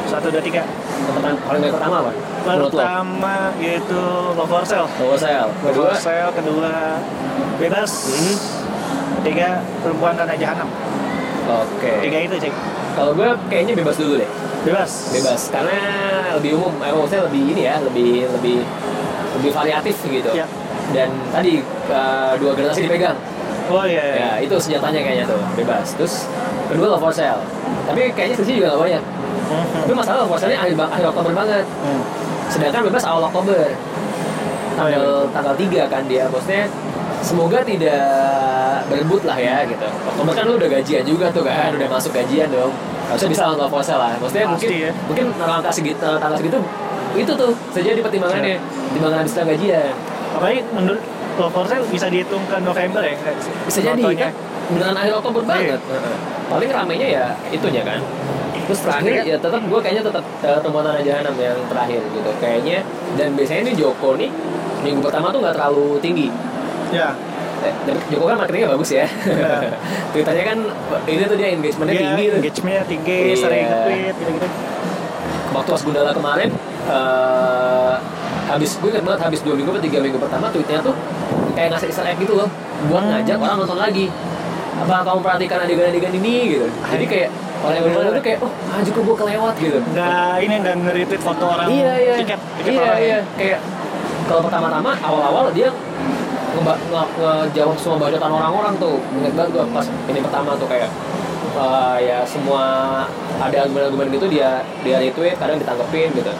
Satu 0.06 0.30
dua 0.30 0.42
tiga. 0.42 0.62
Pertama- 1.06 1.42
paling 1.46 1.60
banyak 1.66 1.76
pertama 1.76 1.96
apa? 2.06 2.12
Menurut 2.46 2.72
lo? 2.72 2.82
Pertama 2.82 3.36
yaitu 3.58 4.02
Love 4.38 4.50
for 4.50 4.64
Sale. 4.64 4.88
Love 5.02 5.18
Kedua, 5.66 5.90
for 5.90 5.98
Sale, 5.98 6.30
kedua 6.34 6.72
Bebas. 7.58 7.92
Hmm. 8.12 8.38
Ketiga 9.22 9.64
Perempuan 9.82 10.14
Tanah 10.14 10.38
Jahanam. 10.38 10.70
oke. 11.46 11.92
Tiga 12.02 12.18
itu 12.26 12.36
cek. 12.42 12.54
Kalau 12.96 13.12
gue 13.12 13.28
kayaknya 13.52 13.74
bebas 13.76 13.98
dulu 13.98 14.18
deh. 14.22 14.30
Bebas. 14.66 15.14
Bebas 15.14 15.42
karena 15.54 15.78
lebih 16.38 16.58
umum, 16.58 16.74
eh, 16.82 16.90
maksudnya 16.90 17.24
lebih 17.30 17.42
ini 17.54 17.62
ya, 17.70 17.76
lebih 17.82 18.26
lebih 18.40 18.58
lebih 19.40 19.52
variatif 19.52 19.96
gitu. 20.06 20.32
Iya. 20.34 20.46
Dan 20.94 21.10
tadi 21.34 21.60
eh, 21.90 22.32
dua 22.40 22.52
generasi 22.56 22.86
dipegang. 22.88 23.18
Oh 23.72 23.86
iya. 23.86 24.04
iya. 24.04 24.16
Ya, 24.16 24.30
itu 24.46 24.56
senjatanya 24.62 25.02
kayaknya 25.02 25.26
tuh, 25.26 25.42
bebas. 25.58 25.98
Terus 25.98 26.30
kedua 26.70 26.94
Love 26.96 27.02
for 27.02 27.14
Sale. 27.14 27.42
Tapi 27.90 28.14
kayaknya 28.14 28.36
selisih 28.38 28.56
juga 28.62 28.68
gak 28.78 28.82
banyak. 28.86 29.04
Hmm. 29.46 29.66
Tapi 29.86 29.94
masalah 29.94 30.18
Love 30.26 30.32
for 30.34 30.40
Sale-nya 30.40 30.60
akhir, 30.62 30.74
akhir 30.78 31.06
Oktober 31.10 31.32
banget. 31.34 31.66
Hmm. 31.66 32.02
Sedangkan 32.50 32.82
bebas 32.86 33.04
awal 33.06 33.24
Oktober. 33.26 33.66
Oh, 34.76 34.88
iya. 34.92 34.98
Tanggal 34.98 35.10
tanggal 35.32 35.56
3 35.58 35.94
kan 35.94 36.04
dia. 36.06 36.24
Maksudnya 36.30 36.64
semoga 37.26 37.60
tidak 37.66 38.06
berebut 38.86 39.22
lah 39.26 39.38
ya 39.40 39.66
gitu. 39.66 39.88
Oktober 40.14 40.34
kan 40.38 40.44
lu 40.46 40.54
udah 40.62 40.70
gajian 40.70 41.04
juga 41.08 41.26
tuh 41.34 41.42
kan, 41.42 41.74
udah 41.74 41.90
masuk 41.90 42.12
gajian 42.14 42.50
dong. 42.54 42.70
Harusnya 43.10 43.30
bisa 43.34 43.44
Love 43.50 43.72
for 43.72 43.82
Sale 43.82 43.98
lah. 43.98 44.14
Maksudnya 44.22 44.46
mungkin 44.46 44.70
ya. 44.70 44.92
mungkin 45.10 45.26
angka 45.42 45.72
segitu, 45.74 46.06
tanggal 46.22 46.38
segitu 46.38 46.60
itu 47.16 47.32
tuh 47.32 47.52
saja 47.72 47.96
di 47.96 48.02
pertimbangannya, 48.04 48.60
pertimbangan 48.60 49.18
habis 49.24 49.34
gajian. 49.40 49.94
Apalagi 50.36 50.60
menurut 50.76 51.00
Love 51.36 51.52
for 51.52 51.66
Sale 51.66 51.84
bisa 51.86 52.08
dihitung 52.08 52.44
ke 52.46 52.58
November 52.60 53.02
ya? 53.02 53.16
Bisa 53.62 53.80
jadi 53.82 54.04
kan 54.16 54.32
beneran 54.68 54.96
akhir 54.96 55.14
Oktober 55.16 55.42
Iya. 55.42 55.50
banget. 55.50 55.82
Heeh. 55.84 56.16
Paling 56.46 56.70
ramenya 56.72 57.08
ya 57.10 57.26
itunya 57.50 57.82
kan. 57.82 58.00
Terus 58.66 58.80
terakhir 58.82 59.14
ya 59.24 59.38
tetap 59.38 59.62
gue 59.62 59.80
kayaknya 59.80 60.04
tetap 60.04 60.24
uh, 60.42 60.58
temuan 60.58 60.82
tanah 60.82 61.04
jahanam 61.04 61.36
yang 61.36 61.58
terakhir 61.68 62.02
gitu. 62.08 62.30
Kayaknya 62.40 62.82
dan 63.14 63.36
biasanya 63.36 63.62
ini 63.64 63.74
Joko 63.76 64.16
nih 64.16 64.30
minggu 64.82 65.02
pertama 65.02 65.30
tuh 65.30 65.40
nggak 65.40 65.54
terlalu 65.54 66.00
tinggi. 66.00 66.28
Ya. 66.90 67.14
Eh, 67.62 67.74
dan 67.84 67.96
Joko 68.08 68.26
kan 68.26 68.36
marketingnya 68.38 68.70
bagus 68.72 68.90
ya. 68.90 69.06
Iya. 69.06 69.54
Tweetannya 70.12 70.44
kan 70.46 70.58
ini 71.06 71.24
tuh 71.26 71.36
dia 71.36 71.48
engagementnya 71.52 71.94
Dia 71.94 72.02
tinggi 72.08 72.26
tuh. 72.26 72.38
engagementnya 72.40 72.84
tinggi, 72.88 73.18
Iya. 73.22 73.36
sering 73.38 73.66
nge-tweet 73.66 74.16
gitu-gitu. 74.18 74.48
Waktu 75.52 75.70
pas 75.70 75.82
Gundala 75.84 76.12
kemarin 76.12 76.50
eh 76.86 77.94
habis 78.46 78.72
gue 78.76 78.90
ingat 78.90 79.04
banget 79.04 79.22
habis 79.24 79.40
dua 79.42 79.54
minggu 79.54 79.70
atau 79.70 79.82
tiga 79.82 80.00
minggu 80.00 80.18
pertama 80.18 80.46
tweetnya 80.48 80.80
tuh 80.80 80.94
kayak 81.52 81.68
ngasih 81.72 81.88
easter 81.90 82.06
egg 82.06 82.18
gitu 82.18 82.34
loh. 82.36 82.50
Buat 82.86 83.02
Hmm. 83.02 83.12
ngajak 83.16 83.38
orang 83.38 83.58
nonton 83.60 83.80
lagi. 83.80 84.06
Apa 84.76 85.02
kamu 85.02 85.20
perhatikan 85.20 85.58
adegan-adegan 85.62 86.14
ini 86.14 86.34
gitu. 86.52 86.68
Jadi 86.68 87.06
kayak 87.06 87.30
orang 87.60 87.76
yang 87.76 87.86
nonton 87.90 88.12
tuh 88.12 88.24
kayak 88.24 88.40
oh 88.40 88.52
anjir 88.70 88.92
kok 88.92 89.04
gue 89.04 89.16
kelewat 89.18 89.54
gitu. 89.58 89.80
Nggak 89.88 90.36
ini 90.42 90.54
nggak 90.60 90.76
nge-retweet 90.78 91.22
foto 91.22 91.46
orang 91.48 91.68
iya 91.68 91.94
iya. 91.96 92.14
tiket 92.20 92.40
tiket 92.60 92.72
iya 92.72 92.82
orang. 92.84 93.00
iya. 93.00 93.20
Kayak 93.34 93.60
kalau 94.26 94.42
pertama-tama 94.42 94.92
awal-awal 95.00 95.46
dia 95.50 95.70
ngeba- 96.54 96.82
nge- 96.86 97.12
ngejawab 97.16 97.78
semua 97.78 97.98
bacotan 98.00 98.32
orang-orang 98.32 98.74
tuh. 98.76 98.96
Ingat 99.16 99.34
banget 99.34 99.50
gue 99.54 99.64
pas 99.72 99.86
ini 100.06 100.20
pertama 100.20 100.50
tuh 100.56 100.68
kayak 100.68 100.90
eh, 101.56 101.98
ya 102.04 102.20
semua 102.28 102.64
ada 103.38 103.58
argumen-argumen 103.58 104.12
gitu 104.12 104.28
dia 104.28 104.60
dia 104.84 104.96
retweet 105.00 105.34
kadang 105.36 105.56
ditanggepin 105.56 106.12
gitu. 106.14 106.32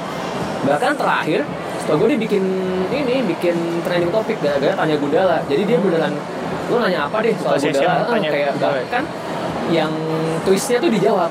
Bahkan 0.66 0.92
terakhir 0.96 1.42
setelah 1.86 2.02
gue 2.02 2.08
dia 2.18 2.20
bikin 2.20 2.44
ini 2.90 3.16
bikin 3.30 3.54
trending 3.86 4.10
topik 4.10 4.42
gara-gara 4.42 4.74
tanya 4.74 4.98
Gundala. 4.98 5.38
Jadi 5.46 5.62
dia 5.70 5.78
beneran 5.78 6.18
lu 6.66 6.82
nanya 6.82 7.06
apa 7.06 7.22
deh 7.22 7.30
soal 7.38 7.62
Session 7.62 7.86
Gundala. 7.86 8.02
Eh, 8.02 8.10
tanya 8.10 8.30
kayak 8.34 8.52
bahkan 8.58 9.04
yang 9.70 9.94
twistnya 10.42 10.82
tuh 10.82 10.90
dijawab. 10.90 11.30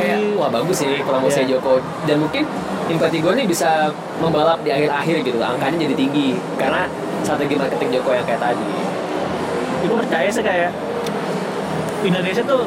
Kayak 0.00 0.32
wah 0.40 0.48
bagus 0.48 0.80
sih 0.80 1.04
promosi 1.04 1.44
Iya. 1.44 1.60
Joko. 1.60 1.76
Dan 2.08 2.24
mungkin 2.24 2.48
gue 2.88 3.32
nih 3.36 3.44
bisa 3.44 3.92
membalap 4.16 4.64
di 4.64 4.72
akhir-akhir 4.72 5.28
gitu 5.28 5.36
angkanya 5.38 5.76
jadi 5.84 5.94
tinggi. 5.94 6.40
Karena 6.56 6.88
strategi 7.20 7.54
marketing 7.54 8.00
Joko 8.00 8.16
yang 8.16 8.24
kayak 8.24 8.40
tadi. 8.40 8.72
Gue 9.84 9.96
percaya 10.00 10.28
sih 10.32 10.40
kayak 10.40 10.72
Indonesia 12.00 12.40
tuh 12.40 12.64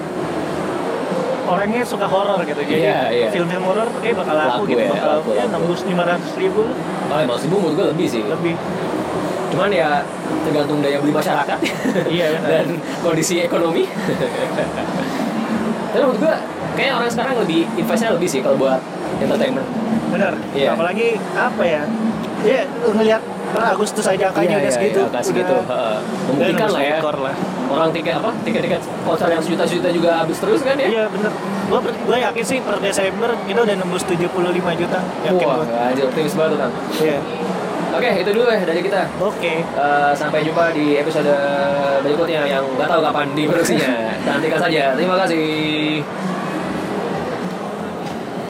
orangnya 1.44 1.82
suka 1.84 2.06
horor 2.08 2.40
gitu. 2.46 2.62
Jadi 2.64 2.82
Iya, 2.82 3.00
iya. 3.10 3.28
film-film 3.30 3.64
horor 3.66 3.88
kayak 4.00 4.16
bakal 4.16 4.36
laku, 4.38 4.50
Laku 4.50 4.64
gitu 4.70 4.82
ya, 4.82 4.90
bakal 4.94 5.10
laku, 5.20 5.30
ya 5.34 5.44
laku. 5.44 5.54
nembus 5.54 5.82
lima 5.84 6.04
ratus 6.06 6.32
ribu 6.40 6.64
oh 7.14 7.20
emang 7.22 7.38
sih 7.38 7.48
menurut 7.48 7.78
gue 7.78 7.86
lebih 7.94 8.08
sih. 8.10 8.22
Lebih. 8.26 8.58
Cuman 9.54 9.70
ya 9.70 10.02
tergantung 10.50 10.82
daya 10.82 10.98
beli 10.98 11.14
masyarakat. 11.14 11.60
Iya, 12.10 12.42
dan 12.42 12.66
kondisi 13.06 13.46
ekonomi. 13.46 13.86
Tapi 15.94 16.02
menurut 16.02 16.18
gue 16.18 16.36
kayaknya 16.74 16.94
orang 16.98 17.12
sekarang 17.14 17.36
lebih 17.46 17.70
investnya 17.78 18.10
lebih 18.18 18.26
sih 18.26 18.42
kalau 18.42 18.58
buat 18.58 18.82
entertainment. 19.22 19.68
Benar. 20.10 20.34
Iya. 20.58 20.74
apalagi 20.74 21.18
apa 21.38 21.64
ya? 21.66 21.82
Ya 22.42 22.66
ngelihat 22.86 23.22
per 23.54 23.64
Agustus 23.70 24.06
aja 24.10 24.24
angkanya 24.34 24.56
udah 24.60 24.72
segitu 24.74 25.02
iya, 25.06 25.22
segitu 25.22 25.54
udah 25.54 25.66
heeh. 25.70 25.98
membuktikan 26.26 26.68
nembus 26.68 26.74
lah 26.74 26.82
ya 26.82 26.98
lah 27.00 27.36
orang 27.70 27.90
tiket 27.94 28.14
apa 28.18 28.32
tiket-tiket 28.42 28.82
konser 29.06 29.28
yang 29.30 29.44
sejuta-juta 29.46 29.90
juga 29.94 30.10
habis 30.26 30.38
terus 30.42 30.62
kan 30.66 30.76
ya 30.76 30.88
iya 30.90 31.04
bener 31.08 31.32
gue 31.70 31.80
gue 31.86 32.18
yakin 32.18 32.44
sih 32.44 32.58
per 32.60 32.76
Desember 32.82 33.30
kita 33.46 33.60
udah 33.64 33.76
nembus 33.78 34.04
75 34.06 34.82
juta 34.82 35.00
yakin 35.24 35.46
Wah, 35.46 35.88
anjir 35.90 36.06
optimis 36.10 36.34
banget 36.34 36.58
kan. 36.60 36.72
iya 37.00 37.20
Oke, 37.94 38.10
itu 38.10 38.32
dulu 38.34 38.50
ya 38.50 38.58
dari 38.66 38.82
kita. 38.82 39.06
oke 39.22 39.54
Eh, 39.62 40.12
sampai 40.18 40.42
jumpa 40.42 40.74
di 40.74 40.98
episode 40.98 41.30
berikutnya 42.02 42.42
yang 42.50 42.66
nggak 42.74 42.90
tahu 42.90 43.06
kapan 43.06 43.30
diproduksinya. 43.38 44.10
Nantikan 44.26 44.58
saja. 44.66 44.98
Terima 44.98 45.14
kasih. 45.22 46.02